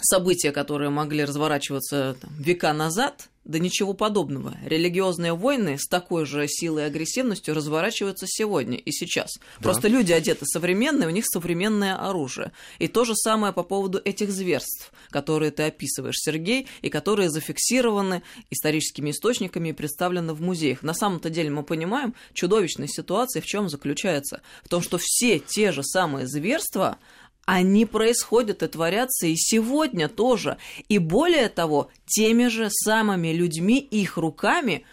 события, 0.00 0.50
которые 0.50 0.90
могли 0.90 1.24
разворачиваться 1.24 2.16
там, 2.20 2.30
века 2.38 2.72
назад, 2.72 3.28
да 3.44 3.58
ничего 3.58 3.92
подобного. 3.92 4.56
Религиозные 4.64 5.34
войны 5.34 5.76
с 5.78 5.86
такой 5.88 6.26
же 6.26 6.46
силой 6.46 6.84
и 6.84 6.86
агрессивностью 6.86 7.54
разворачиваются 7.54 8.26
сегодня 8.28 8.76
и 8.76 8.92
сейчас. 8.92 9.32
Да. 9.58 9.64
Просто 9.64 9.88
люди 9.88 10.12
одеты 10.12 10.46
современные, 10.46 11.08
у 11.08 11.10
них 11.10 11.24
современное 11.26 11.96
оружие. 11.96 12.52
И 12.78 12.86
то 12.86 13.04
же 13.04 13.14
самое 13.16 13.52
по 13.52 13.64
поводу 13.64 14.00
этих 14.04 14.30
зверств, 14.30 14.92
которые 15.10 15.50
ты 15.50 15.64
описываешь, 15.64 16.18
Сергей, 16.18 16.68
и 16.82 16.88
которые 16.88 17.30
зафиксированы 17.30 18.22
историческими 18.50 19.10
источниками 19.10 19.70
и 19.70 19.72
представлены 19.72 20.34
в 20.34 20.40
музеях. 20.40 20.82
На 20.82 20.94
самом-то 20.94 21.28
деле 21.28 21.50
мы 21.50 21.64
понимаем, 21.64 22.14
чудовищная 22.32 22.88
ситуация 22.88 23.42
в 23.42 23.46
чем 23.46 23.68
заключается? 23.68 24.42
В 24.64 24.68
том, 24.68 24.82
что 24.82 24.98
все 25.00 25.38
те 25.40 25.72
же 25.72 25.82
самые 25.82 26.26
зверства, 26.28 26.98
они 27.44 27.86
происходят 27.86 28.62
и 28.62 28.68
творятся 28.68 29.26
и 29.26 29.34
сегодня 29.36 30.08
тоже. 30.08 30.58
И 30.88 30.98
более 30.98 31.48
того, 31.48 31.90
теми 32.06 32.46
же 32.46 32.68
самыми 32.70 33.28
людьми, 33.28 33.78
их 33.78 34.16
руками, 34.16 34.84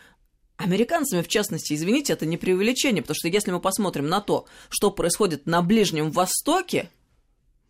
американцами 0.57 1.21
в 1.21 1.27
частности, 1.27 1.73
извините, 1.73 2.13
это 2.13 2.25
не 2.25 2.37
преувеличение, 2.37 3.01
потому 3.01 3.15
что 3.15 3.27
если 3.27 3.51
мы 3.51 3.59
посмотрим 3.59 4.07
на 4.07 4.19
то, 4.19 4.45
что 4.69 4.91
происходит 4.91 5.45
на 5.45 5.61
Ближнем 5.61 6.11
Востоке, 6.11 6.89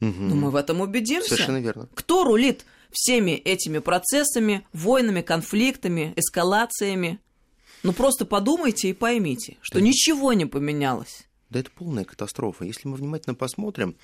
угу. 0.02 0.12
ну 0.12 0.36
мы 0.36 0.52
в 0.52 0.56
этом 0.56 0.82
убедимся. 0.82 1.30
Совершенно 1.30 1.62
верно. 1.62 1.90
Кто 1.94 2.24
рулит 2.24 2.66
всеми 2.92 3.32
этими 3.32 3.80
процессами, 3.80 4.66
войнами, 4.74 5.22
конфликтами, 5.22 6.14
эскалациями? 6.16 7.20
Ну 7.84 7.94
просто 7.94 8.26
подумайте 8.26 8.90
и 8.90 8.94
поймите, 8.94 9.58
что 9.62 9.80
да. 9.80 9.86
ничего 9.86 10.34
не 10.34 10.46
поменялось. 10.46 11.28
Да 11.50 11.60
это 11.60 11.72
полная 11.72 12.06
катастрофа. 12.06 12.66
Если 12.66 12.88
мы 12.88 12.96
внимательно 12.96 13.36
посмотрим, 13.36 13.96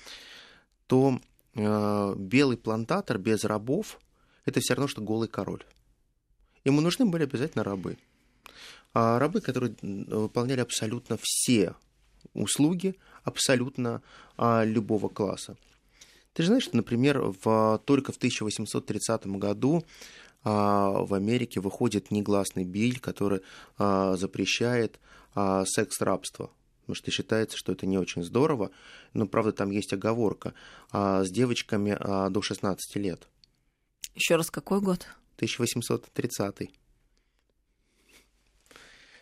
то 0.86 1.20
э, 1.54 2.14
белый 2.16 2.56
плантатор 2.56 3.18
без 3.18 3.44
рабов– 3.44 3.98
это 4.44 4.60
все 4.60 4.74
равно, 4.74 4.88
что 4.88 5.02
голый 5.02 5.28
король. 5.28 5.64
Ему 6.64 6.80
нужны 6.80 7.04
были 7.04 7.24
обязательно 7.24 7.64
рабы. 7.64 7.98
А 8.94 9.18
рабы, 9.18 9.40
которые 9.40 9.76
выполняли 9.82 10.60
абсолютно 10.60 11.18
все 11.20 11.74
услуги, 12.32 12.96
абсолютно 13.24 14.02
а, 14.36 14.64
любого 14.64 15.08
класса. 15.08 15.56
Ты 16.32 16.42
же 16.42 16.48
знаешь, 16.48 16.64
что, 16.64 16.76
например, 16.76 17.34
в, 17.42 17.80
только 17.84 18.12
в 18.12 18.16
1830 18.16 19.26
году 19.26 19.84
а, 20.44 20.90
в 21.04 21.14
Америке 21.14 21.60
выходит 21.60 22.10
негласный 22.10 22.64
биль, 22.64 22.98
который 22.98 23.40
а, 23.78 24.16
запрещает 24.16 24.98
а, 25.34 25.64
секс-рабство 25.66 26.50
потому 26.86 26.94
что 26.94 27.10
считается, 27.10 27.56
что 27.56 27.72
это 27.72 27.84
не 27.84 27.98
очень 27.98 28.22
здорово. 28.22 28.70
Но, 29.12 29.26
правда, 29.26 29.50
там 29.50 29.70
есть 29.70 29.92
оговорка 29.92 30.54
а, 30.92 31.24
с 31.24 31.30
девочками 31.30 31.96
а, 31.98 32.30
до 32.30 32.42
16 32.42 32.96
лет. 32.96 33.26
Еще 34.14 34.36
раз, 34.36 34.52
какой 34.52 34.80
год? 34.80 35.08
1830. 35.36 36.70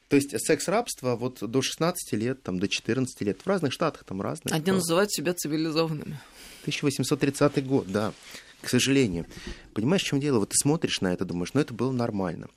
То 0.08 0.16
есть 0.16 0.38
секс-рабство 0.46 1.16
вот 1.16 1.38
до 1.40 1.62
16 1.62 2.12
лет, 2.12 2.42
там, 2.42 2.58
до 2.58 2.68
14 2.68 3.18
лет. 3.22 3.40
В 3.40 3.46
разных 3.46 3.72
штатах 3.72 4.04
там 4.04 4.20
разные. 4.20 4.54
Одни 4.54 4.72
называют 4.72 5.10
себя 5.10 5.32
цивилизованными. 5.32 6.20
1830 6.62 7.66
год, 7.66 7.90
да, 7.90 8.12
к 8.60 8.68
сожалению. 8.68 9.24
Понимаешь, 9.72 10.02
в 10.02 10.06
чем 10.06 10.20
дело? 10.20 10.38
Вот 10.38 10.50
ты 10.50 10.56
смотришь 10.56 11.00
на 11.00 11.14
это, 11.14 11.24
думаешь, 11.24 11.54
ну 11.54 11.62
это 11.62 11.72
было 11.72 11.92
нормально. 11.92 12.48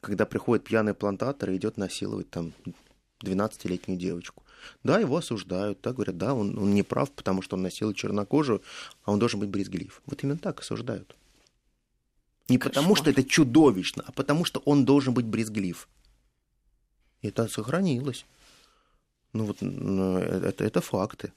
Когда 0.00 0.26
приходит 0.26 0.64
пьяный 0.64 0.94
плантатор 0.94 1.50
и 1.50 1.56
идет 1.56 1.76
насиловать 1.76 2.28
там 2.30 2.54
12-летнюю 3.22 3.98
девочку. 3.98 4.42
Да, 4.84 4.98
его 4.98 5.16
осуждают, 5.16 5.78
да, 5.82 5.92
говорят, 5.92 6.18
да, 6.18 6.34
он, 6.34 6.58
он 6.58 6.74
не 6.74 6.82
прав, 6.82 7.10
потому 7.12 7.42
что 7.42 7.56
он 7.56 7.62
носил 7.62 7.92
чернокожую, 7.92 8.62
а 9.04 9.12
он 9.12 9.18
должен 9.18 9.40
быть 9.40 9.48
брезглив. 9.48 10.02
Вот 10.06 10.22
именно 10.22 10.38
так 10.38 10.60
осуждают. 10.60 11.16
Не 12.48 12.58
Кошмар. 12.58 12.74
потому, 12.74 12.96
что 12.96 13.10
это 13.10 13.24
чудовищно, 13.24 14.04
а 14.06 14.12
потому, 14.12 14.44
что 14.44 14.60
он 14.64 14.84
должен 14.84 15.14
быть 15.14 15.26
брезглив. 15.26 15.88
И 17.22 17.28
это 17.28 17.48
сохранилось. 17.48 18.26
Ну 19.32 19.44
вот 19.44 19.58
ну, 19.60 20.18
это, 20.18 20.64
это 20.64 20.80
факты. 20.80 21.32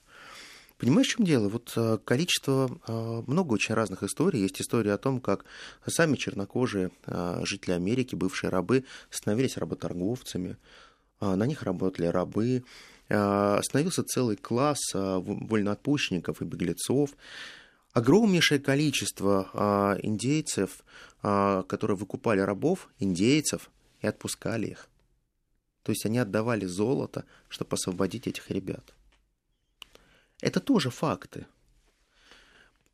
Понимаешь, 0.77 1.07
в 1.07 1.11
чем 1.17 1.25
дело? 1.25 1.49
Вот 1.49 1.71
э, 1.75 1.97
количество, 2.03 2.69
э, 2.87 3.23
много 3.27 3.53
очень 3.53 3.75
разных 3.75 4.03
историй. 4.03 4.41
Есть 4.41 4.59
история 4.59 4.93
о 4.93 4.97
том, 4.97 5.21
как 5.21 5.45
сами 5.85 6.15
чернокожие 6.15 6.91
э, 7.05 7.41
жители 7.45 7.71
Америки, 7.73 8.15
бывшие 8.15 8.49
рабы, 8.49 8.83
становились 9.09 9.55
работорговцами, 9.55 10.57
на 11.35 11.45
них 11.45 11.63
работали 11.63 12.05
рабы, 12.07 12.63
а, 13.09 13.57
остановился 13.57 14.03
целый 14.03 14.35
класс 14.35 14.79
а, 14.93 15.19
вольноотпущенников 15.19 16.41
и 16.41 16.45
беглецов. 16.45 17.11
Огромнейшее 17.93 18.59
количество 18.59 19.99
индейцев, 20.01 20.83
которые 21.21 21.95
выкупали 21.95 22.39
рабов, 22.39 22.89
индейцев, 22.97 23.69
и 24.01 24.07
отпускали 24.07 24.65
их. 24.65 24.89
То 25.83 25.91
есть 25.91 26.03
они 26.07 26.17
отдавали 26.17 26.65
золото, 26.65 27.23
чтобы 27.49 27.75
освободить 27.75 28.25
этих 28.25 28.49
ребят. 28.49 28.95
Это 30.41 30.59
тоже 30.59 30.89
факты. 30.89 31.45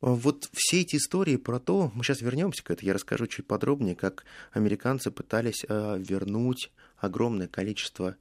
Вот 0.00 0.48
все 0.52 0.80
эти 0.80 0.96
истории 0.96 1.36
про 1.36 1.58
то, 1.58 1.90
мы 1.94 2.02
сейчас 2.02 2.20
вернемся 2.22 2.64
к 2.64 2.70
этому, 2.70 2.86
я 2.86 2.94
расскажу 2.94 3.26
чуть 3.26 3.46
подробнее, 3.46 3.94
как 3.94 4.24
американцы 4.52 5.10
пытались 5.10 5.62
вернуть 5.68 6.70
огромное 6.96 7.48
количество 7.48 8.16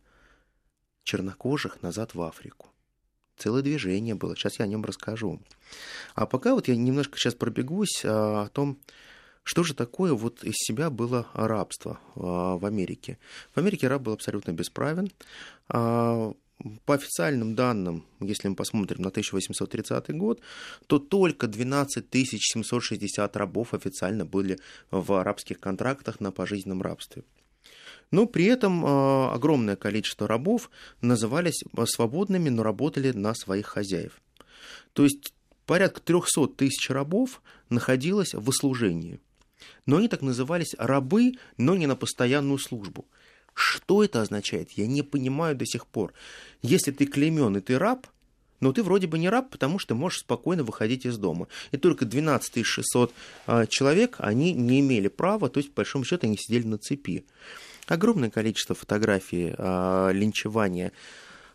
чернокожих 1.04 1.82
назад 1.82 2.14
в 2.14 2.22
Африку. 2.22 2.70
Целое 3.40 3.62
движение 3.62 4.16
было, 4.16 4.36
сейчас 4.36 4.60
я 4.60 4.66
о 4.66 4.68
нем 4.68 4.84
расскажу. 4.84 5.42
А 6.14 6.26
пока 6.26 6.54
вот 6.54 6.68
я 6.68 6.76
немножко 6.76 7.18
сейчас 7.18 7.36
пробегусь 7.36 8.04
а, 8.04 8.44
о 8.44 8.50
том, 8.50 8.78
что 9.44 9.64
же 9.64 9.74
такое 9.74 10.14
вот 10.14 10.44
из 10.44 10.56
себя 10.56 10.90
было 10.90 11.28
рабство 11.34 12.00
а, 12.16 12.58
в 12.58 12.66
Америке. 12.66 13.18
В 13.54 13.58
Америке 13.58 13.88
раб 13.88 14.02
был 14.02 14.14
абсолютно 14.14 14.52
бесправен. 14.52 15.10
По 16.86 16.96
официальным 16.96 17.56
данным, 17.56 18.06
если 18.20 18.50
мы 18.50 18.56
посмотрим 18.56 19.02
на 19.02 19.10
1830 19.10 20.10
год, 20.18 20.42
то 20.88 21.00
только 21.00 21.48
12 21.48 22.06
760 22.12 23.38
рабов 23.38 23.74
официально 23.74 24.26
были 24.26 24.60
в 24.92 25.14
арабских 25.14 25.62
контрактах 25.62 26.20
на 26.20 26.32
пожизненном 26.32 26.82
рабстве. 26.82 27.24
Но 28.12 28.26
при 28.26 28.46
этом 28.46 28.84
а, 28.86 29.34
огромное 29.34 29.78
количество 29.78 30.28
рабов 30.28 30.70
назывались 31.02 31.64
а, 31.78 31.86
свободными, 31.86 32.50
но 32.50 32.64
работали 32.64 33.12
на 33.12 33.34
своих 33.36 33.68
хозяев. 33.68 34.20
То 34.92 35.04
есть 35.04 35.34
порядка 35.66 36.02
300 36.02 36.48
тысяч 36.48 36.90
рабов 36.90 37.42
находилось 37.70 38.34
в 38.34 38.50
услужении. 38.50 39.20
Но 39.86 39.98
они 39.98 40.08
так 40.08 40.22
назывались 40.22 40.76
рабы, 40.78 41.34
но 41.58 41.76
не 41.76 41.88
на 41.88 41.96
постоянную 41.96 42.58
службу. 42.58 43.06
Что 43.60 44.06
это 44.06 44.22
означает? 44.22 44.72
Я 44.72 44.88
не 44.88 45.04
понимаю 45.04 45.54
до 45.54 45.66
сих 45.66 45.86
пор. 45.86 46.14
Если 46.62 46.92
ты 46.92 47.06
клеймен 47.06 47.58
и 47.58 47.60
ты 47.60 47.78
раб, 47.78 48.08
но 48.62 48.72
ты 48.72 48.84
вроде 48.84 49.08
бы 49.08 49.20
не 49.20 49.28
раб, 49.28 49.50
потому 49.50 49.80
что 49.80 49.96
можешь 49.96 50.20
спокойно 50.20 50.64
выходить 50.64 51.06
из 51.06 51.18
дома. 51.18 51.50
И 51.72 51.78
только 51.78 52.06
12 52.06 52.66
600 52.66 53.14
а, 53.48 53.66
человек, 53.68 54.16
они 54.20 54.54
не 54.54 54.80
имели 54.80 55.10
права, 55.10 55.50
то 55.50 55.60
есть, 55.60 55.74
по 55.74 55.82
большому 55.82 56.06
счету, 56.06 56.26
они 56.26 56.38
сидели 56.38 56.66
на 56.66 56.78
цепи 56.78 57.26
огромное 57.88 58.30
количество 58.30 58.76
фотографий 58.76 59.54
а, 59.58 60.12
линчевания 60.12 60.94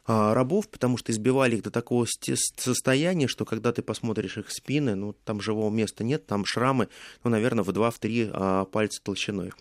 а, 0.06 0.34
рабов, 0.34 0.68
потому 0.68 0.98
что 0.98 1.10
избивали 1.10 1.56
их 1.56 1.62
до 1.62 1.70
такого 1.70 2.06
состояния, 2.06 3.28
что 3.28 3.46
когда 3.46 3.72
ты 3.72 3.80
посмотришь 3.80 4.36
их 4.36 4.50
спины, 4.50 4.94
ну, 4.94 5.14
там 5.24 5.40
живого 5.40 5.70
места 5.70 6.04
нет, 6.04 6.26
там 6.26 6.44
шрамы, 6.44 6.88
ну, 7.22 7.30
наверное, 7.30 7.64
в 7.64 7.70
2-3 7.70 8.30
а, 8.30 8.64
пальца 8.66 9.02
толщиной 9.02 9.52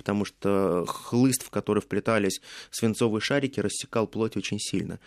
потому 0.00 0.24
что 0.24 0.86
хлыст, 0.88 1.42
в 1.42 1.50
который 1.50 1.82
вплетались 1.82 2.40
свинцовые 2.70 3.20
шарики, 3.20 3.60
рассекал 3.60 4.06
плоть 4.06 4.34
очень 4.38 4.58
сильно. 4.58 4.98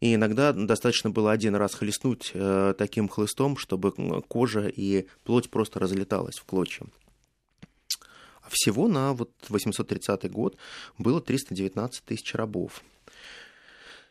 И 0.00 0.16
иногда 0.16 0.52
достаточно 0.52 1.10
было 1.10 1.30
один 1.30 1.54
раз 1.54 1.74
хлестнуть 1.74 2.32
э, 2.34 2.74
таким 2.76 3.08
хлыстом, 3.08 3.56
чтобы 3.56 3.92
кожа 4.26 4.66
и 4.66 5.06
плоть 5.22 5.48
просто 5.48 5.78
разлеталась 5.78 6.38
в 6.38 6.44
клочья 6.44 6.86
Всего 8.48 8.88
на 8.88 9.12
вот 9.12 9.30
830 9.48 10.28
год 10.32 10.56
было 10.98 11.20
319 11.20 12.02
тысяч 12.02 12.34
рабов. 12.34 12.82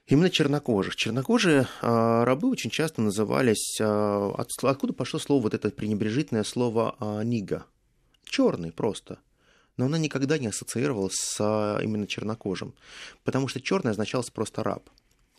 Именно 0.08 0.30
чернокожих. 0.30 0.96
Чернокожие 0.96 1.67
э, 1.82 2.24
рабы 2.24 2.50
очень 2.50 2.70
часто 2.70 3.02
назывались... 3.02 3.78
Э, 3.82 4.32
от, 4.38 4.50
откуда 4.63 4.94
пошло 4.94 5.20
слово, 5.20 5.44
вот 5.44 5.54
это 5.54 5.70
пренебрежительное 5.72 6.46
слово 6.46 6.96
э, 7.00 7.24
«нига»? 7.26 7.65
Черный 8.24 8.72
просто. 8.72 9.20
Но 9.82 9.88
она 9.88 9.98
никогда 9.98 10.38
не 10.38 10.46
ассоциировалась 10.46 11.15
с 11.15 11.38
э, 11.39 11.84
именно 11.84 12.06
чернокожим. 12.06 12.76
Потому 13.24 13.48
что 13.48 13.60
черный 13.60 13.89
означался 13.89 14.32
просто 14.32 14.62
раб. 14.62 14.88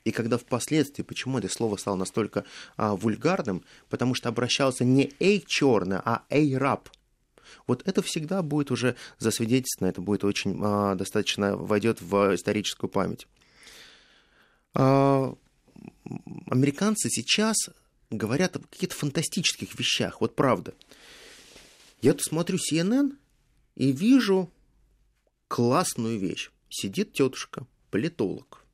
И 0.03 0.11
когда 0.11 0.37
впоследствии, 0.37 1.05
почему 1.05 1.39
это 1.39 1.49
слово 1.49 1.77
стало 1.77 1.95
настолько 1.95 2.45
а, 2.77 2.97
вульгарным, 2.97 3.63
потому 3.89 4.17
что 4.17 4.29
обращался 4.29 4.85
не 4.85 5.13
«эй, 5.21 5.45
черный», 5.47 5.99
а 6.05 6.25
«эй, 6.29 6.57
раб», 6.57 6.89
вот 7.69 7.87
это 7.87 8.03
всегда 8.03 8.43
будет 8.43 8.73
уже 8.73 8.97
засвидетельствовано, 9.21 9.91
это 9.91 10.01
будет 10.01 10.25
очень 10.25 10.59
а, 10.61 10.97
достаточно 10.97 11.57
войдет 11.57 12.01
в 12.01 12.35
историческую 12.35 12.91
память. 12.91 13.29
А, 14.75 15.37
американцы 16.49 17.11
сейчас 17.11 17.57
говорят 18.11 18.57
о 18.57 18.59
каких-то 18.59 18.97
фантастических 18.97 19.79
вещах, 19.79 20.21
вот 20.21 20.35
правда. 20.35 20.75
Я 22.01 22.15
тут 22.15 22.25
смотрю 22.25 22.59
CNN 22.59 23.13
и 23.75 23.93
вижу 23.93 24.51
классную 25.49 26.19
вещь. 26.19 26.51
Сидит 26.69 27.13
тетушка, 27.13 27.67
политолог, 27.91 28.65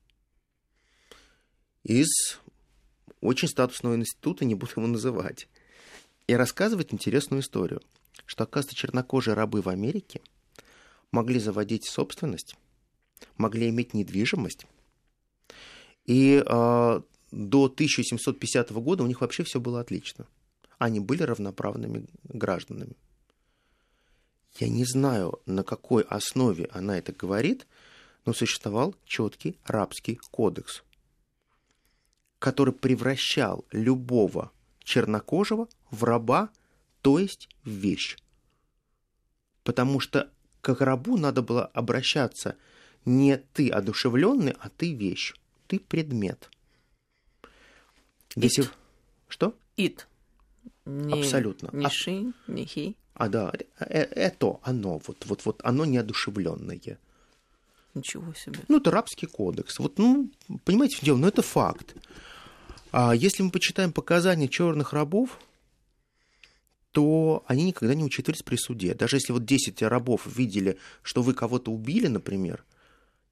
из 1.83 2.39
очень 3.21 3.49
статусного 3.49 3.97
института, 3.97 4.45
не 4.45 4.55
буду 4.55 4.73
его 4.77 4.87
называть, 4.87 5.49
и 6.27 6.35
рассказывает 6.35 6.93
интересную 6.93 7.43
историю– 7.43 7.83
что, 8.27 8.45
оказывается, 8.45 8.77
чернокожие 8.77 9.35
рабы 9.35 9.63
в 9.63 9.69
Америке 9.69 10.21
могли 11.11 11.41
заводить 11.41 11.87
собственность, 11.87 12.57
могли 13.37 13.69
иметь 13.71 13.95
недвижимость, 13.95 14.67
и 16.05 16.43
э, 16.45 17.01
до 17.31 17.65
1750 17.65 18.71
года 18.73 19.03
у 19.03 19.07
них 19.07 19.21
вообще 19.21 19.45
все 19.45 19.61
было 19.61 19.81
отлично. 19.81 20.27
Они 20.79 21.01
были 21.01 21.23
равноправными 21.23 22.07
гражданами. 22.25 22.97
Я 24.57 24.69
не 24.69 24.85
знаю, 24.85 25.41
на 25.47 25.63
какой 25.63 26.03
основе 26.03 26.69
она 26.73 26.99
это 26.99 27.13
говорит, 27.13 27.67
но 28.25 28.33
существовал 28.33 28.95
четкий 29.05 29.59
рабский 29.65 30.21
кодекс, 30.31 30.83
который 32.39 32.75
превращал 32.75 33.65
любого 33.71 34.51
чернокожего 34.83 35.69
в 35.91 36.05
раба 36.05 36.51
то 37.03 37.19
есть 37.19 37.49
вещь. 37.65 38.17
Потому 39.63 40.01
что 40.01 40.31
к 40.61 40.75
рабу 40.81 41.17
надо 41.17 41.43
было 41.43 41.67
обращаться 41.67 42.57
не 43.05 43.37
ты 43.37 43.71
одушевленный, 43.71 44.55
а 44.59 44.69
ты 44.69 44.93
вещь, 44.93 45.35
ты 45.67 45.79
предмет. 45.79 46.51
Если... 48.35 48.69
Что? 49.29 49.55
Ит. 49.77 50.09
Не, 50.85 51.21
Абсолютно. 51.21 51.71
Не 51.73 51.89
ши, 51.89 52.33
не 52.47 52.67
хи. 52.67 52.97
А 53.19 53.29
да, 53.29 53.53
э, 53.81 53.85
это 53.85 54.61
оно, 54.63 55.01
вот, 55.07 55.27
вот, 55.27 55.45
вот 55.45 55.61
оно 55.65 55.85
неодушевленное. 55.85 56.99
Ничего 57.95 58.33
себе. 58.33 58.61
Ну, 58.69 58.79
это 58.79 58.93
рабский 58.93 59.27
кодекс. 59.27 59.81
Вот, 59.81 59.99
ну, 59.99 60.31
понимаете, 60.65 60.99
дело, 61.03 61.17
ну 61.17 61.27
это 61.27 61.43
факт. 61.43 61.97
А 62.93 63.13
если 63.15 63.43
мы 63.43 63.51
почитаем 63.51 63.93
показания 63.93 64.49
черных 64.49 64.93
рабов, 64.93 65.41
то 66.93 67.45
они 67.49 67.65
никогда 67.65 67.95
не 67.95 68.05
учитывались 68.05 68.43
при 68.43 68.57
суде. 68.57 68.95
Даже 68.95 69.17
если 69.17 69.33
вот 69.33 69.45
10 69.45 69.83
рабов 69.83 70.25
видели, 70.25 70.79
что 71.03 71.23
вы 71.23 71.35
кого-то 71.35 71.73
убили, 71.73 72.07
например, 72.07 72.65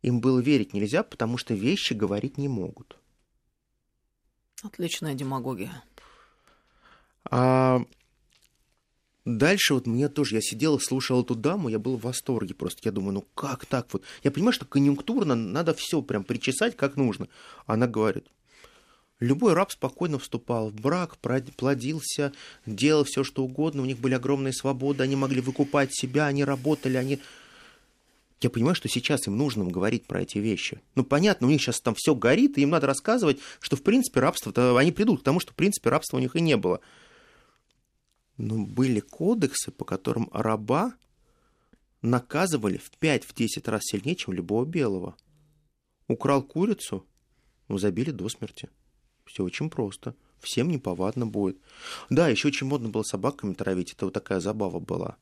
им 0.03 0.21
было 0.21 0.41
верить 0.41 0.75
нельзя, 0.75 1.05
потому 1.05 1.39
что 1.39 1.55
вещи 1.55 1.93
говорить 1.93 2.39
не 2.39 2.49
могут. 2.49 2.99
Отличная 4.65 5.15
демагогия. 5.15 5.85
А 7.31 7.83
дальше 9.27 9.75
вот 9.75 9.87
мне 9.87 10.09
тоже, 10.09 10.37
я 10.37 10.41
сидел 10.41 10.81
слушал 10.81 11.23
эту 11.23 11.35
даму, 11.35 11.69
я 11.69 11.79
был 11.79 11.99
в 11.99 12.03
восторге 12.03 12.55
просто. 12.55 12.81
Я 12.85 12.93
думаю, 12.93 13.13
ну 13.13 13.27
как 13.35 13.67
так 13.67 13.89
вот? 13.93 14.03
Я 14.23 14.31
понимаю, 14.31 14.53
что 14.53 14.65
конъюнктурно 14.65 15.35
надо 15.35 15.75
все 15.75 16.01
прям 16.01 16.25
причесать 16.25 16.77
как 16.77 16.97
нужно. 16.97 17.29
Она 17.67 17.87
говорит, 17.87 18.27
Любой 19.19 19.55
раб 19.55 19.73
спокойно 19.73 20.19
вступал 20.19 20.69
в 20.69 20.75
брак, 20.75 21.17
плодился, 21.17 22.33
делал 22.67 23.05
все, 23.05 23.25
что 23.25 23.45
угодно, 23.45 23.81
у 23.81 23.87
них 23.87 23.99
были 23.99 24.13
огромные 24.13 24.53
свободы, 24.53 25.03
они 25.03 25.17
могли 25.17 25.41
выкупать 25.41 25.95
себя, 25.95 26.27
они 26.27 26.45
работали, 26.45 26.99
они... 26.99 27.21
Я 28.43 28.51
понимаю, 28.51 28.75
что 28.75 28.91
сейчас 28.91 29.27
им 29.27 29.39
нужно 29.39 29.65
говорить 29.65 30.05
про 30.05 30.21
эти 30.21 30.37
вещи. 30.37 30.83
Ну, 30.95 31.05
понятно, 31.05 31.47
у 31.47 31.51
них 31.51 31.63
сейчас 31.63 31.81
там 31.81 31.95
все 31.97 32.15
горит, 32.15 32.59
и 32.59 32.61
им 32.61 32.71
надо 32.71 32.87
рассказывать, 32.87 33.39
что, 33.61 33.77
в 33.77 33.83
принципе, 33.83 34.21
рабство... 34.21 34.79
Они 34.79 34.93
придут 34.93 35.23
к 35.23 35.25
тому, 35.25 35.41
что, 35.41 35.53
в 35.53 35.55
принципе, 35.55 35.89
рабства 35.89 36.19
у 36.19 36.21
них 36.21 36.37
и 36.37 36.43
не 36.43 36.59
было. 36.59 36.81
Но 38.37 38.65
были 38.65 39.01
кодексы, 39.01 39.71
по 39.71 39.85
которым 39.85 40.29
раба 40.33 40.95
наказывали 42.03 42.77
в 42.77 42.91
5-10 43.01 43.71
раз 43.71 43.83
сильнее, 43.85 44.17
чем 44.17 44.35
любого 44.35 44.65
белого. 44.65 45.17
Украл 46.09 46.43
курицу, 46.43 47.07
ну, 47.69 47.79
забили 47.79 48.11
до 48.11 48.29
смерти. 48.29 48.69
Все 49.25 49.43
очень 49.43 49.71
просто. 49.71 50.15
Всем 50.41 50.69
неповадно 50.69 51.27
будет. 51.27 51.59
Да, 52.11 52.29
еще 52.29 52.49
очень 52.49 52.67
модно 52.67 52.91
было 52.91 53.03
собаками 53.03 53.55
травить. 53.55 53.93
Это 53.93 54.05
вот 54.07 54.15
такая 54.15 54.41
забава 54.41 54.79
была. 54.79 55.17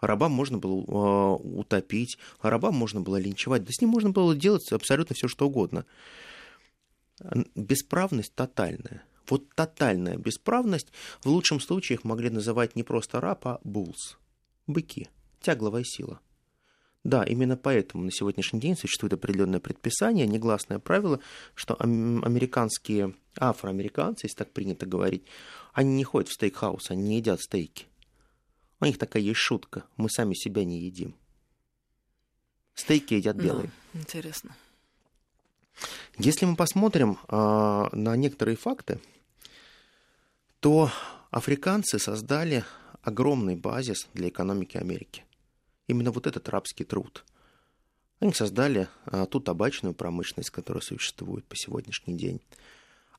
Рабам 0.00 0.32
можно 0.32 0.58
было 0.58 0.80
э, 0.80 1.36
утопить, 1.44 2.18
а 2.40 2.50
рабам 2.50 2.74
можно 2.74 3.00
было 3.00 3.16
линчевать. 3.16 3.64
Да 3.64 3.70
с 3.70 3.80
ним 3.80 3.90
можно 3.90 4.10
было 4.10 4.34
делать 4.34 4.70
абсолютно 4.72 5.14
все, 5.14 5.28
что 5.28 5.46
угодно. 5.46 5.86
Бесправность 7.54 8.34
тотальная. 8.34 9.04
Вот 9.28 9.54
тотальная 9.54 10.16
бесправность 10.16 10.88
в 11.22 11.26
лучшем 11.26 11.60
случае 11.60 11.96
их 11.96 12.04
могли 12.04 12.30
называть 12.30 12.76
не 12.76 12.82
просто 12.82 13.20
раб, 13.20 13.46
а 13.46 13.60
булс. 13.64 14.18
Быки. 14.66 15.08
Тягловая 15.40 15.84
сила. 15.84 16.20
Да, 17.04 17.22
именно 17.22 17.58
поэтому 17.58 18.04
на 18.04 18.10
сегодняшний 18.10 18.60
день 18.60 18.76
существует 18.76 19.12
определенное 19.12 19.60
предписание, 19.60 20.26
негласное 20.26 20.78
правило, 20.78 21.20
что 21.54 21.76
американские 21.78 23.14
афроамериканцы, 23.36 24.26
если 24.26 24.38
так 24.38 24.52
принято 24.52 24.86
говорить, 24.86 25.26
они 25.74 25.96
не 25.96 26.04
ходят 26.04 26.30
в 26.30 26.32
стейкхаус, 26.32 26.90
они 26.90 27.02
не 27.02 27.16
едят 27.16 27.42
стейки. 27.42 27.86
У 28.80 28.86
них 28.86 28.96
такая 28.96 29.22
есть 29.22 29.38
шутка. 29.38 29.84
Мы 29.96 30.08
сами 30.08 30.34
себя 30.34 30.64
не 30.64 30.80
едим. 30.80 31.14
Стейки 32.74 33.14
едят 33.14 33.36
белые. 33.36 33.70
Да, 33.92 34.00
интересно. 34.00 34.56
Если 36.18 36.46
мы 36.46 36.56
посмотрим 36.56 37.18
э, 37.28 37.88
на 37.92 38.16
некоторые 38.16 38.56
факты, 38.56 39.00
то 40.64 40.90
африканцы 41.30 41.98
создали 41.98 42.64
огромный 43.02 43.54
базис 43.54 44.08
для 44.14 44.30
экономики 44.30 44.78
Америки 44.78 45.22
именно 45.88 46.10
вот 46.10 46.26
этот 46.26 46.48
рабский 46.48 46.86
труд. 46.86 47.22
Они 48.18 48.32
создали 48.32 48.88
а, 49.04 49.26
ту 49.26 49.40
табачную 49.40 49.92
промышленность, 49.94 50.48
которая 50.48 50.80
существует 50.80 51.44
по 51.44 51.54
сегодняшний 51.54 52.16
день. 52.16 52.40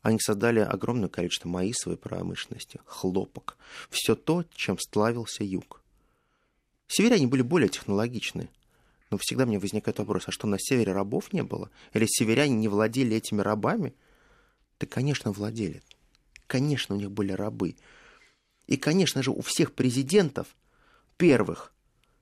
Они 0.01 0.19
создали 0.19 0.58
огромное 0.58 1.08
количество 1.08 1.47
маисовой 1.47 1.97
промышленности, 1.97 2.79
хлопок, 2.84 3.58
все 3.91 4.15
то, 4.15 4.43
чем 4.55 4.79
славился 4.79 5.43
юг. 5.43 5.84
Северяне 6.88 7.27
были 7.27 7.43
более 7.43 7.69
технологичны, 7.69 8.49
но 9.12 9.19
всегда 9.19 9.45
мне 9.45 9.60
возникает 9.60 9.99
вопрос, 9.99 10.23
а 10.25 10.31
что 10.31 10.47
на 10.47 10.58
севере 10.58 10.93
рабов 10.93 11.31
не 11.31 11.43
было? 11.43 11.69
Или 11.93 12.08
северяне 12.08 12.55
не 12.55 12.69
владели 12.69 13.15
этими 13.15 13.41
рабами? 13.41 13.93
Да, 14.79 14.88
конечно, 14.88 15.31
владели. 15.31 15.84
Конечно, 16.47 16.95
у 16.95 16.97
них 16.99 17.12
были 17.12 17.31
рабы. 17.31 17.75
И, 18.67 18.77
конечно 18.77 19.23
же, 19.23 19.31
у 19.31 19.41
всех 19.41 19.73
президентов 19.73 20.55
первых 21.17 21.71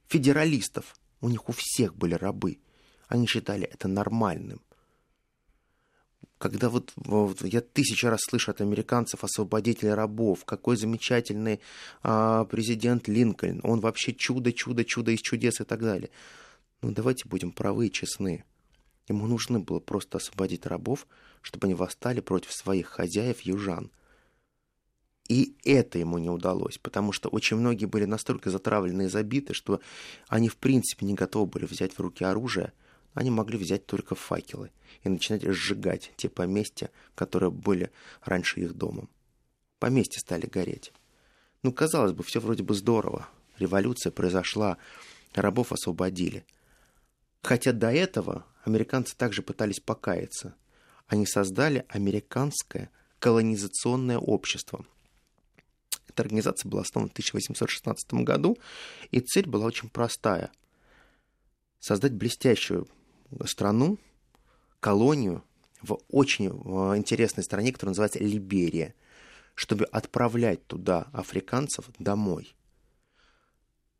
федералистов. 0.07 0.95
У 1.21 1.29
них 1.29 1.47
у 1.49 1.53
всех 1.53 1.95
были 1.95 2.15
рабы. 2.15 2.59
Они 3.07 3.27
считали 3.27 3.65
это 3.65 3.88
нормальным. 3.88 4.62
Когда 6.38 6.69
вот, 6.69 6.91
вот 6.97 7.41
я 7.43 7.62
тысячу 7.62 8.09
раз 8.09 8.21
слышу 8.21 8.51
от 8.51 8.59
американцев 8.59 9.23
освободителей 9.23 9.93
рабов, 9.93 10.43
какой 10.43 10.75
замечательный 10.75 11.62
а, 12.01 12.43
президент 12.45 13.07
Линкольн, 13.07 13.62
он 13.63 13.79
вообще 13.79 14.13
чудо, 14.13 14.51
чудо, 14.51 14.83
чудо 14.83 15.12
из 15.12 15.21
чудес 15.21 15.62
и 15.62 15.63
так 15.63 15.79
далее. 15.79 16.09
Ну 16.81 16.91
давайте 16.91 17.29
будем 17.29 17.53
правы 17.53 17.88
и 17.88 17.91
честны. 17.91 18.43
Ему 19.07 19.27
нужно 19.27 19.62
было 19.62 19.79
просто 19.79 20.17
освободить 20.17 20.65
рабов, 20.65 21.07
чтобы 21.41 21.67
они 21.67 21.75
восстали 21.75 22.19
против 22.19 22.51
своих 22.51 22.88
хозяев 22.88 23.41
южан– 23.41 23.89
и 25.27 25.55
это 25.63 25.99
ему 25.99 26.17
не 26.17 26.29
удалось, 26.29 26.77
потому 26.77 27.12
что 27.12 27.29
очень 27.29 27.57
многие 27.57 27.86
были 27.86 28.05
настолько 28.05 28.49
затравлены 28.49 29.03
и 29.03 29.09
забиты, 29.09 29.53
что 29.53 29.79
они 30.27 30.49
в 30.49 30.57
принципе 30.57 31.05
не 31.05 31.13
готовы 31.13 31.45
были 31.45 31.65
взять 31.65 31.93
в 31.93 31.99
руки 31.99 32.23
оружие, 32.23 32.73
они 33.13 33.31
могли 33.31 33.57
взять 33.57 33.86
только 33.86 34.15
факелы 34.15 34.71
и 35.03 35.09
начинать 35.09 35.43
сжигать 35.43 36.12
те 36.17 36.29
поместья, 36.29 36.89
которые 37.15 37.51
были 37.51 37.91
раньше 38.23 38.59
их 38.59 38.73
домом. 38.73 39.09
Поместья 39.79 40.19
стали 40.19 40.45
гореть. 40.45 40.91
Ну, 41.62 41.71
казалось 41.71 42.13
бы, 42.13 42.23
все 42.23 42.39
вроде 42.39 42.63
бы 42.63 42.73
здорово. 42.73 43.27
Революция 43.59 44.12
произошла, 44.12 44.77
рабов 45.33 45.71
освободили. 45.71 46.45
Хотя 47.41 47.71
до 47.71 47.91
этого 47.91 48.45
американцы 48.63 49.15
также 49.15 49.41
пытались 49.41 49.79
покаяться. 49.79 50.55
Они 51.07 51.25
создали 51.25 51.86
американское 51.89 52.89
колонизационное 53.19 54.17
общество. 54.17 54.86
Эта 56.13 56.23
организация 56.23 56.69
была 56.69 56.82
основана 56.82 57.10
в 57.10 57.13
1816 57.13 58.13
году, 58.13 58.58
и 59.10 59.19
цель 59.19 59.47
была 59.47 59.65
очень 59.65 59.89
простая. 59.89 60.52
Создать 61.80 62.13
блестящую 62.13 62.88
страну, 63.45 63.97
колонию 64.80 65.43
в 65.82 65.97
очень 66.10 66.47
э, 66.47 66.97
интересной 66.97 67.43
стране, 67.43 67.73
которая 67.73 67.91
называется 67.91 68.19
Либерия, 68.19 68.93
чтобы 69.56 69.86
отправлять 69.86 70.65
туда 70.67 71.08
африканцев 71.13 71.89
домой. 71.97 72.56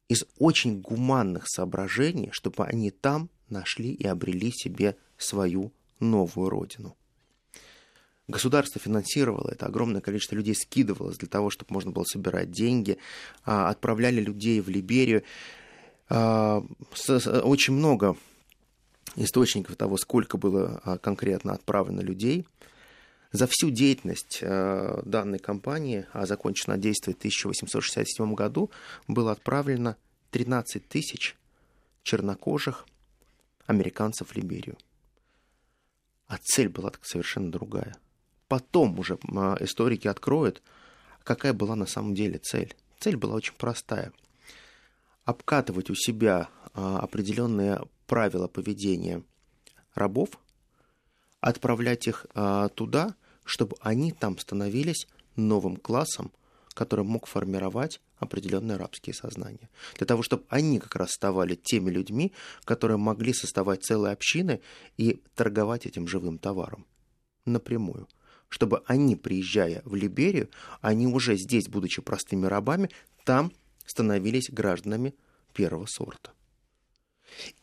Из 0.08 0.24
очень 0.38 0.82
гуманных 0.82 1.48
соображений, 1.48 2.30
чтобы 2.32 2.66
они 2.66 2.92
там 2.92 3.32
нашли 3.50 3.92
и 3.92 4.06
обрели 4.06 4.52
себе 4.52 4.98
свою 5.18 5.74
новую 6.00 6.50
родину. 6.50 6.96
Государство 8.30 8.80
финансировало 8.80 9.50
это, 9.52 9.66
огромное 9.66 10.00
количество 10.00 10.36
людей 10.36 10.56
скидывалось 10.56 11.18
для 11.18 11.28
того, 11.28 11.50
чтобы 11.50 11.74
можно 11.74 11.92
было 11.92 12.06
собирать 12.06 12.52
деньги, 12.52 12.98
а, 13.44 13.70
отправляли 13.70 14.22
людей 14.22 14.62
в 14.62 14.70
Либерию. 14.70 15.24
А, 16.08 16.64
очень 17.44 17.74
много 17.74 18.16
источников 19.18 19.76
того, 19.76 19.98
сколько 19.98 20.38
было 20.38 20.82
а, 20.86 20.98
конкретно 20.98 21.52
отправлено 21.52 22.00
людей. 22.00 22.48
За 23.34 23.48
всю 23.50 23.72
деятельность 23.72 24.42
данной 24.42 25.40
компании, 25.40 26.06
а 26.14 26.28
закончено 26.28 26.78
действие 26.78 27.16
в 27.16 27.18
1867 27.18 28.36
году, 28.36 28.70
было 29.08 29.32
отправлено 29.32 29.98
13 30.30 30.88
тысяч 30.88 31.36
чернокожих 32.04 32.86
американцев 33.66 34.30
в 34.30 34.36
Либерию. 34.36 34.78
А 36.28 36.38
цель 36.38 36.70
была 36.70 36.92
совершенно 37.02 37.52
другая. 37.52 37.96
Потом 38.54 39.00
уже 39.00 39.18
а, 39.36 39.58
историки 39.62 40.08
откроют, 40.08 40.62
какая 41.24 41.54
была 41.54 41.76
на 41.76 41.88
самом 41.88 42.14
деле 42.14 42.38
цель. 42.38 42.76
Цель 43.00 43.18
была 43.18 43.34
очень 43.34 43.56
простая. 43.58 44.14
Обкатывать 45.26 45.90
у 45.90 45.96
себя 45.96 46.50
а, 46.76 47.00
определенные 47.00 47.82
правила 48.06 48.48
поведения 48.48 49.24
рабов, 49.96 50.30
отправлять 51.40 52.06
их 52.06 52.28
а, 52.36 52.70
туда, 52.70 53.16
чтобы 53.44 53.76
они 53.82 54.12
там 54.12 54.38
становились 54.38 55.08
новым 55.36 55.76
классом, 55.76 56.32
который 56.76 57.06
мог 57.06 57.26
формировать 57.26 58.02
определенные 58.20 58.78
рабские 58.78 59.16
сознания. 59.16 59.72
Для 59.98 60.06
того, 60.06 60.22
чтобы 60.22 60.44
они 60.50 60.78
как 60.78 60.96
раз 60.96 61.14
ставали 61.14 61.56
теми 61.56 61.90
людьми, 61.90 62.32
которые 62.66 62.98
могли 62.98 63.34
создавать 63.34 63.82
целые 63.84 64.14
общины 64.14 64.62
и 64.98 65.24
торговать 65.34 65.88
этим 65.88 66.08
живым 66.08 66.38
товаром 66.38 66.86
напрямую. 67.46 68.08
Чтобы 68.54 68.84
они, 68.86 69.16
приезжая 69.16 69.82
в 69.84 69.96
Либерию, 69.96 70.48
они 70.80 71.08
уже 71.08 71.38
здесь, 71.38 71.68
будучи 71.68 72.04
простыми 72.04 72.46
рабами, 72.46 72.92
там 73.24 73.52
становились 73.84 74.52
гражданами 74.52 75.16
первого 75.56 75.88
сорта. 75.88 76.34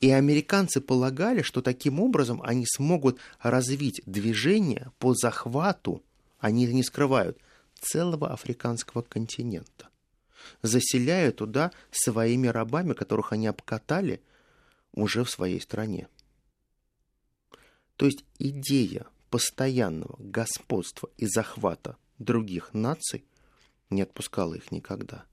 И 0.00 0.10
американцы 0.10 0.80
полагали, 0.80 1.42
что 1.42 1.62
таким 1.62 2.00
образом 2.00 2.42
они 2.42 2.66
смогут 2.66 3.20
развить 3.40 4.02
движение 4.04 4.90
по 4.98 5.14
захвату, 5.14 6.02
они 6.40 6.66
не 6.66 6.82
скрывают, 6.82 7.38
целого 7.80 8.32
африканского 8.32 9.02
континента 9.02 9.88
заселяя 10.62 11.30
туда 11.30 11.70
своими 11.92 12.48
рабами, 12.48 12.94
которых 12.94 13.32
они 13.32 13.46
обкатали 13.46 14.20
уже 14.92 15.22
в 15.22 15.30
своей 15.30 15.60
стране. 15.60 16.08
То 17.94 18.06
есть 18.06 18.24
идея 18.40 19.06
постоянного 19.30 20.16
господства 20.18 21.08
и 21.16 21.26
захвата 21.26 21.96
других 22.18 22.74
наций 22.74 23.24
не 23.88 24.02
отпускала 24.02 24.54
их 24.54 24.70
никогда. 24.72 25.24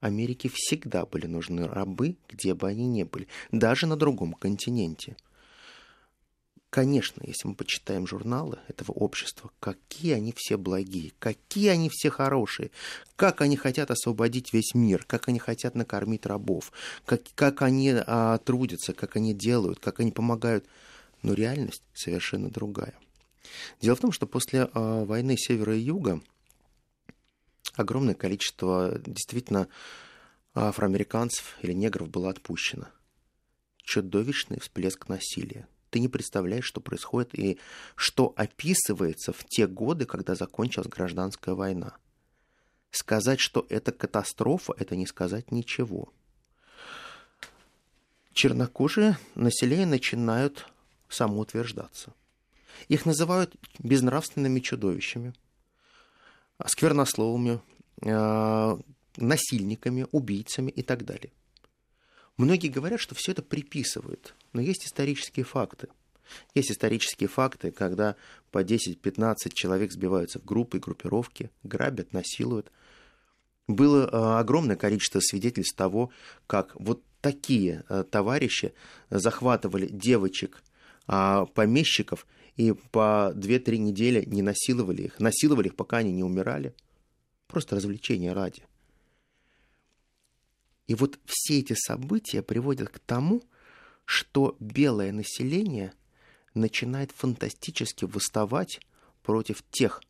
Америке 0.00 0.50
всегда 0.52 1.06
были 1.06 1.26
нужны 1.26 1.66
рабы, 1.66 2.16
где 2.28 2.54
бы 2.54 2.68
они 2.68 2.86
ни 2.86 3.02
были, 3.04 3.28
даже 3.50 3.86
на 3.86 3.96
другом 3.96 4.34
континенте. 4.34 5.16
Конечно, 6.68 7.22
если 7.24 7.48
мы 7.48 7.54
почитаем 7.54 8.06
журналы 8.06 8.58
этого 8.68 8.92
общества, 8.92 9.50
какие 9.60 10.12
они 10.12 10.34
все 10.36 10.58
благие, 10.58 11.12
какие 11.18 11.68
они 11.68 11.88
все 11.90 12.10
хорошие, 12.10 12.70
как 13.14 13.40
они 13.40 13.56
хотят 13.56 13.90
освободить 13.90 14.52
весь 14.52 14.74
мир, 14.74 15.04
как 15.06 15.28
они 15.28 15.38
хотят 15.38 15.74
накормить 15.74 16.26
рабов, 16.26 16.72
как, 17.06 17.22
как 17.34 17.62
они 17.62 17.94
а, 17.94 18.36
трудятся, 18.38 18.92
как 18.92 19.16
они 19.16 19.32
делают, 19.32 19.78
как 19.78 20.00
они 20.00 20.12
помогают. 20.12 20.66
Но 21.22 21.32
реальность 21.32 21.82
совершенно 21.94 22.50
другая. 22.50 22.94
Дело 23.80 23.96
в 23.96 24.00
том, 24.00 24.12
что 24.12 24.26
после 24.26 24.68
а, 24.72 25.04
войны 25.04 25.36
севера 25.36 25.76
и 25.76 25.80
юга 25.80 26.20
огромное 27.74 28.14
количество 28.14 28.98
действительно 29.04 29.68
афроамериканцев 30.54 31.56
или 31.62 31.72
негров 31.72 32.08
было 32.08 32.30
отпущено. 32.30 32.86
Чудовищный 33.78 34.60
всплеск 34.60 35.08
насилия 35.08 35.68
ты 35.96 36.00
не 36.00 36.08
представляешь, 36.08 36.66
что 36.66 36.82
происходит 36.82 37.34
и 37.38 37.58
что 37.94 38.34
описывается 38.36 39.32
в 39.32 39.46
те 39.46 39.66
годы, 39.66 40.04
когда 40.04 40.34
закончилась 40.34 40.88
гражданская 40.88 41.54
война. 41.54 41.96
Сказать, 42.90 43.40
что 43.40 43.66
это 43.70 43.92
катастрофа, 43.92 44.74
это 44.78 44.94
не 44.94 45.06
сказать 45.06 45.50
ничего. 45.50 46.12
Чернокожие 48.34 49.16
население 49.34 49.86
начинают 49.86 50.66
самоутверждаться. 51.08 52.12
Их 52.88 53.06
называют 53.06 53.54
безнравственными 53.78 54.60
чудовищами, 54.60 55.32
сквернословами, 56.64 57.60
э, 58.02 58.78
насильниками, 59.16 60.06
убийцами 60.12 60.70
и 60.70 60.82
так 60.82 61.04
далее. 61.04 61.32
Многие 62.36 62.68
говорят, 62.68 63.00
что 63.00 63.14
все 63.14 63.32
это 63.32 63.42
приписывают, 63.42 64.34
но 64.52 64.60
есть 64.60 64.86
исторические 64.86 65.44
факты. 65.44 65.88
Есть 66.54 66.72
исторические 66.72 67.28
факты, 67.28 67.70
когда 67.70 68.16
по 68.50 68.62
10-15 68.62 69.36
человек 69.54 69.92
сбиваются 69.92 70.40
в 70.40 70.44
группы, 70.44 70.78
группировки, 70.78 71.50
грабят, 71.62 72.12
насилуют. 72.12 72.70
Было 73.68 74.04
э, 74.04 74.38
огромное 74.38 74.76
количество 74.76 75.20
свидетельств 75.20 75.76
того, 75.76 76.10
как 76.46 76.78
вот 76.78 77.02
такие 77.20 77.82
товарищи 78.10 78.72
захватывали 79.10 79.88
девочек, 79.88 80.62
а, 81.08 81.46
помещиков 81.46 82.26
и 82.56 82.72
по 82.72 83.32
2-3 83.34 83.76
недели 83.76 84.24
не 84.26 84.42
насиловали 84.42 85.02
их. 85.02 85.20
Насиловали 85.20 85.68
их, 85.68 85.76
пока 85.76 85.98
они 85.98 86.12
не 86.12 86.24
умирали. 86.24 86.74
Просто 87.46 87.76
развлечения 87.76 88.32
ради. 88.32 88.62
И 90.86 90.94
вот 90.94 91.18
все 91.26 91.58
эти 91.58 91.74
события 91.74 92.42
приводят 92.42 92.88
к 92.88 92.98
тому, 92.98 93.42
что 94.04 94.56
белое 94.60 95.12
население 95.12 95.92
начинает 96.54 97.12
фантастически 97.12 98.04
выставать 98.04 98.80
против 99.22 99.62
тех 99.70 100.00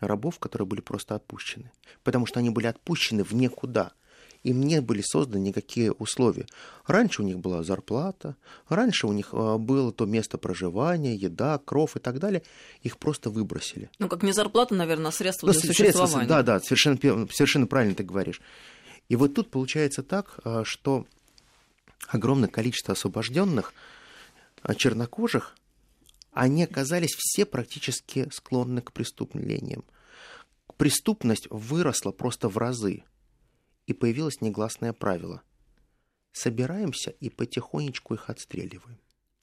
рабов, 0.00 0.38
которые 0.38 0.66
были 0.66 0.80
просто 0.80 1.14
отпущены. 1.14 1.70
Потому 2.02 2.26
что 2.26 2.40
они 2.40 2.50
были 2.50 2.66
отпущены 2.66 3.24
в 3.24 3.32
никуда. 3.32 3.92
Им 4.44 4.62
не 4.62 4.80
были 4.80 5.02
созданы 5.02 5.42
никакие 5.42 5.92
условия. 5.92 6.46
Раньше 6.86 7.22
у 7.22 7.24
них 7.24 7.38
была 7.38 7.62
зарплата, 7.62 8.36
раньше 8.68 9.06
у 9.06 9.12
них 9.12 9.30
а, 9.32 9.58
было 9.58 9.92
то 9.92 10.06
место 10.06 10.38
проживания, 10.38 11.14
еда, 11.14 11.58
кров 11.58 11.96
и 11.96 12.00
так 12.00 12.18
далее. 12.20 12.42
Их 12.82 12.98
просто 12.98 13.30
выбросили. 13.30 13.90
Ну, 13.98 14.08
как 14.08 14.22
не 14.22 14.32
зарплата, 14.32 14.74
наверное, 14.74 15.08
а 15.08 15.12
средства 15.12 15.48
ну, 15.48 15.52
для 15.52 15.60
средства, 15.60 15.84
существования. 15.84 16.28
Да, 16.28 16.42
да, 16.42 16.60
совершенно, 16.60 16.96
совершенно 17.30 17.66
правильно 17.66 17.94
ты 17.94 18.04
говоришь. 18.04 18.40
И 19.08 19.16
вот 19.16 19.34
тут 19.34 19.50
получается 19.50 20.02
так, 20.02 20.38
а, 20.44 20.64
что 20.64 21.06
огромное 22.06 22.48
количество 22.48 22.92
освобожденных 22.92 23.72
а, 24.62 24.74
чернокожих, 24.74 25.56
они 26.32 26.64
оказались 26.64 27.14
все 27.16 27.44
практически 27.44 28.28
склонны 28.32 28.82
к 28.82 28.92
преступлениям. 28.92 29.84
Преступность 30.76 31.48
выросла 31.50 32.12
просто 32.12 32.48
в 32.48 32.56
разы. 32.56 33.02
И 33.88 33.94
появилось 33.94 34.42
негласное 34.42 34.92
правило. 34.92 35.40
Собираемся 36.32 37.10
и 37.10 37.30
потихонечку 37.30 38.12
их 38.14 38.28
отстреливаем. 38.28 38.98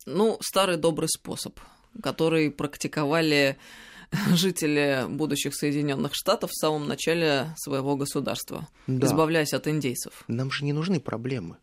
Ну, 0.05 0.37
старый 0.39 0.77
добрый 0.77 1.09
способ, 1.09 1.59
который 2.03 2.51
практиковали 2.51 3.57
жители 4.33 5.07
будущих 5.09 5.55
Соединенных 5.55 6.13
Штатов 6.13 6.51
в 6.51 6.59
самом 6.59 6.87
начале 6.87 7.55
своего 7.57 7.95
государства, 7.95 8.67
да. 8.85 9.07
избавляясь 9.07 9.53
от 9.53 9.67
индейцев. 9.67 10.23
Нам 10.27 10.51
же 10.51 10.63
не 10.63 10.73
нужны 10.73 10.99
проблемы. 10.99 11.57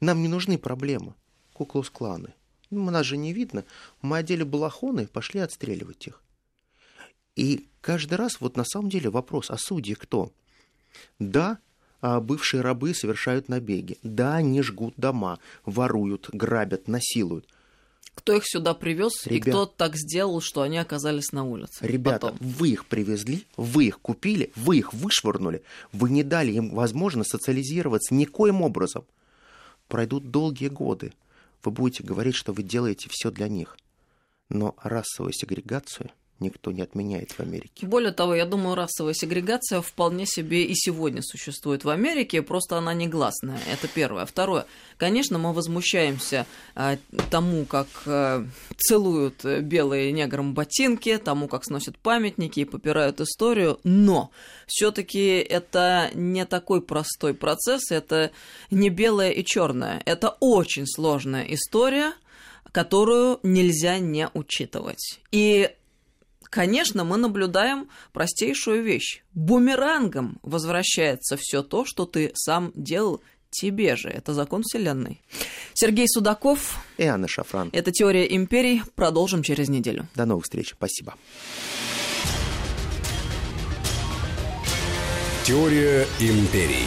Нам 0.00 0.20
не 0.20 0.28
нужны 0.28 0.58
проблемы. 0.58 1.14
Куклус-кланы. 1.54 2.34
Ну, 2.68 2.90
нас 2.90 3.06
же 3.06 3.16
не 3.16 3.32
видно. 3.32 3.64
Мы 4.02 4.18
одели 4.18 4.42
балахоны 4.42 5.04
и 5.04 5.06
пошли 5.06 5.40
отстреливать 5.40 6.06
их. 6.06 6.22
И 7.34 7.66
каждый 7.80 8.14
раз 8.14 8.42
вот 8.42 8.58
на 8.58 8.64
самом 8.66 8.90
деле 8.90 9.08
вопрос, 9.08 9.50
а 9.50 9.56
судьи 9.56 9.94
кто? 9.94 10.32
Да, 11.18 11.58
бывшие 12.04 12.60
рабы 12.60 12.94
совершают 12.94 13.48
набеги. 13.48 13.96
Да, 14.02 14.36
они 14.36 14.60
жгут 14.62 14.94
дома, 14.96 15.38
воруют, 15.64 16.28
грабят, 16.32 16.86
насилуют. 16.86 17.46
Кто 18.14 18.34
их 18.34 18.42
сюда 18.46 18.74
привез 18.74 19.26
и 19.26 19.30
Ребят. 19.30 19.48
кто 19.48 19.66
так 19.66 19.96
сделал, 19.96 20.40
что 20.40 20.62
они 20.62 20.78
оказались 20.78 21.32
на 21.32 21.44
улице? 21.44 21.84
Ребята, 21.84 22.28
потом? 22.28 22.38
вы 22.40 22.68
их 22.68 22.86
привезли, 22.86 23.44
вы 23.56 23.86
их 23.86 24.00
купили, 24.00 24.52
вы 24.54 24.78
их 24.78 24.92
вышвырнули, 24.92 25.62
вы 25.92 26.10
не 26.10 26.22
дали 26.22 26.52
им 26.52 26.74
возможность 26.74 27.30
социализироваться 27.30 28.14
никоим 28.14 28.62
образом. 28.62 29.04
Пройдут 29.88 30.30
долгие 30.30 30.68
годы. 30.68 31.12
Вы 31.64 31.72
будете 31.72 32.04
говорить, 32.04 32.34
что 32.34 32.52
вы 32.52 32.62
делаете 32.62 33.08
все 33.10 33.30
для 33.30 33.48
них. 33.48 33.76
Но 34.48 34.76
расовую 34.82 35.32
сегрегацию 35.32 36.10
никто 36.40 36.72
не 36.72 36.82
отменяет 36.82 37.32
в 37.32 37.40
Америке. 37.40 37.86
Более 37.86 38.12
того, 38.12 38.34
я 38.34 38.44
думаю, 38.44 38.74
расовая 38.74 39.14
сегрегация 39.14 39.80
вполне 39.80 40.26
себе 40.26 40.64
и 40.64 40.74
сегодня 40.74 41.22
существует 41.22 41.84
в 41.84 41.90
Америке, 41.90 42.42
просто 42.42 42.76
она 42.76 42.92
негласная. 42.92 43.60
Это 43.70 43.88
первое. 43.88 44.26
Второе. 44.26 44.66
Конечно, 44.96 45.38
мы 45.38 45.52
возмущаемся 45.52 46.46
а, 46.74 46.96
тому, 47.30 47.64
как 47.64 47.86
а, 48.06 48.46
целуют 48.76 49.44
э, 49.44 49.60
белые 49.60 50.12
неграм 50.12 50.54
ботинки, 50.54 51.18
тому, 51.18 51.48
как 51.48 51.64
сносят 51.64 51.98
памятники 51.98 52.60
и 52.60 52.64
попирают 52.64 53.20
историю, 53.20 53.78
но 53.84 54.30
все-таки 54.66 55.36
это 55.36 56.10
не 56.14 56.44
такой 56.44 56.82
простой 56.82 57.34
процесс, 57.34 57.90
это 57.90 58.30
не 58.70 58.90
белое 58.90 59.30
и 59.30 59.44
черное. 59.44 60.02
Это 60.04 60.36
очень 60.40 60.86
сложная 60.86 61.44
история, 61.44 62.12
которую 62.72 63.38
нельзя 63.42 63.98
не 63.98 64.28
учитывать. 64.34 65.20
И 65.30 65.70
Конечно, 66.54 67.02
мы 67.02 67.16
наблюдаем 67.16 67.88
простейшую 68.12 68.84
вещь. 68.84 69.24
Бумерангом 69.32 70.38
возвращается 70.44 71.36
все 71.36 71.64
то, 71.64 71.84
что 71.84 72.06
ты 72.06 72.30
сам 72.34 72.70
делал 72.76 73.20
тебе 73.50 73.96
же. 73.96 74.08
Это 74.08 74.34
закон 74.34 74.62
Вселенной. 74.62 75.20
Сергей 75.72 76.06
Судаков. 76.06 76.78
И 76.96 77.02
Анна 77.02 77.26
Шафран. 77.26 77.70
Это 77.72 77.90
«Теория 77.90 78.32
империй». 78.36 78.82
Продолжим 78.94 79.42
через 79.42 79.68
неделю. 79.68 80.06
До 80.14 80.26
новых 80.26 80.44
встреч. 80.44 80.74
Спасибо. 80.76 81.16
Теория 85.44 86.06
империй. 86.20 86.86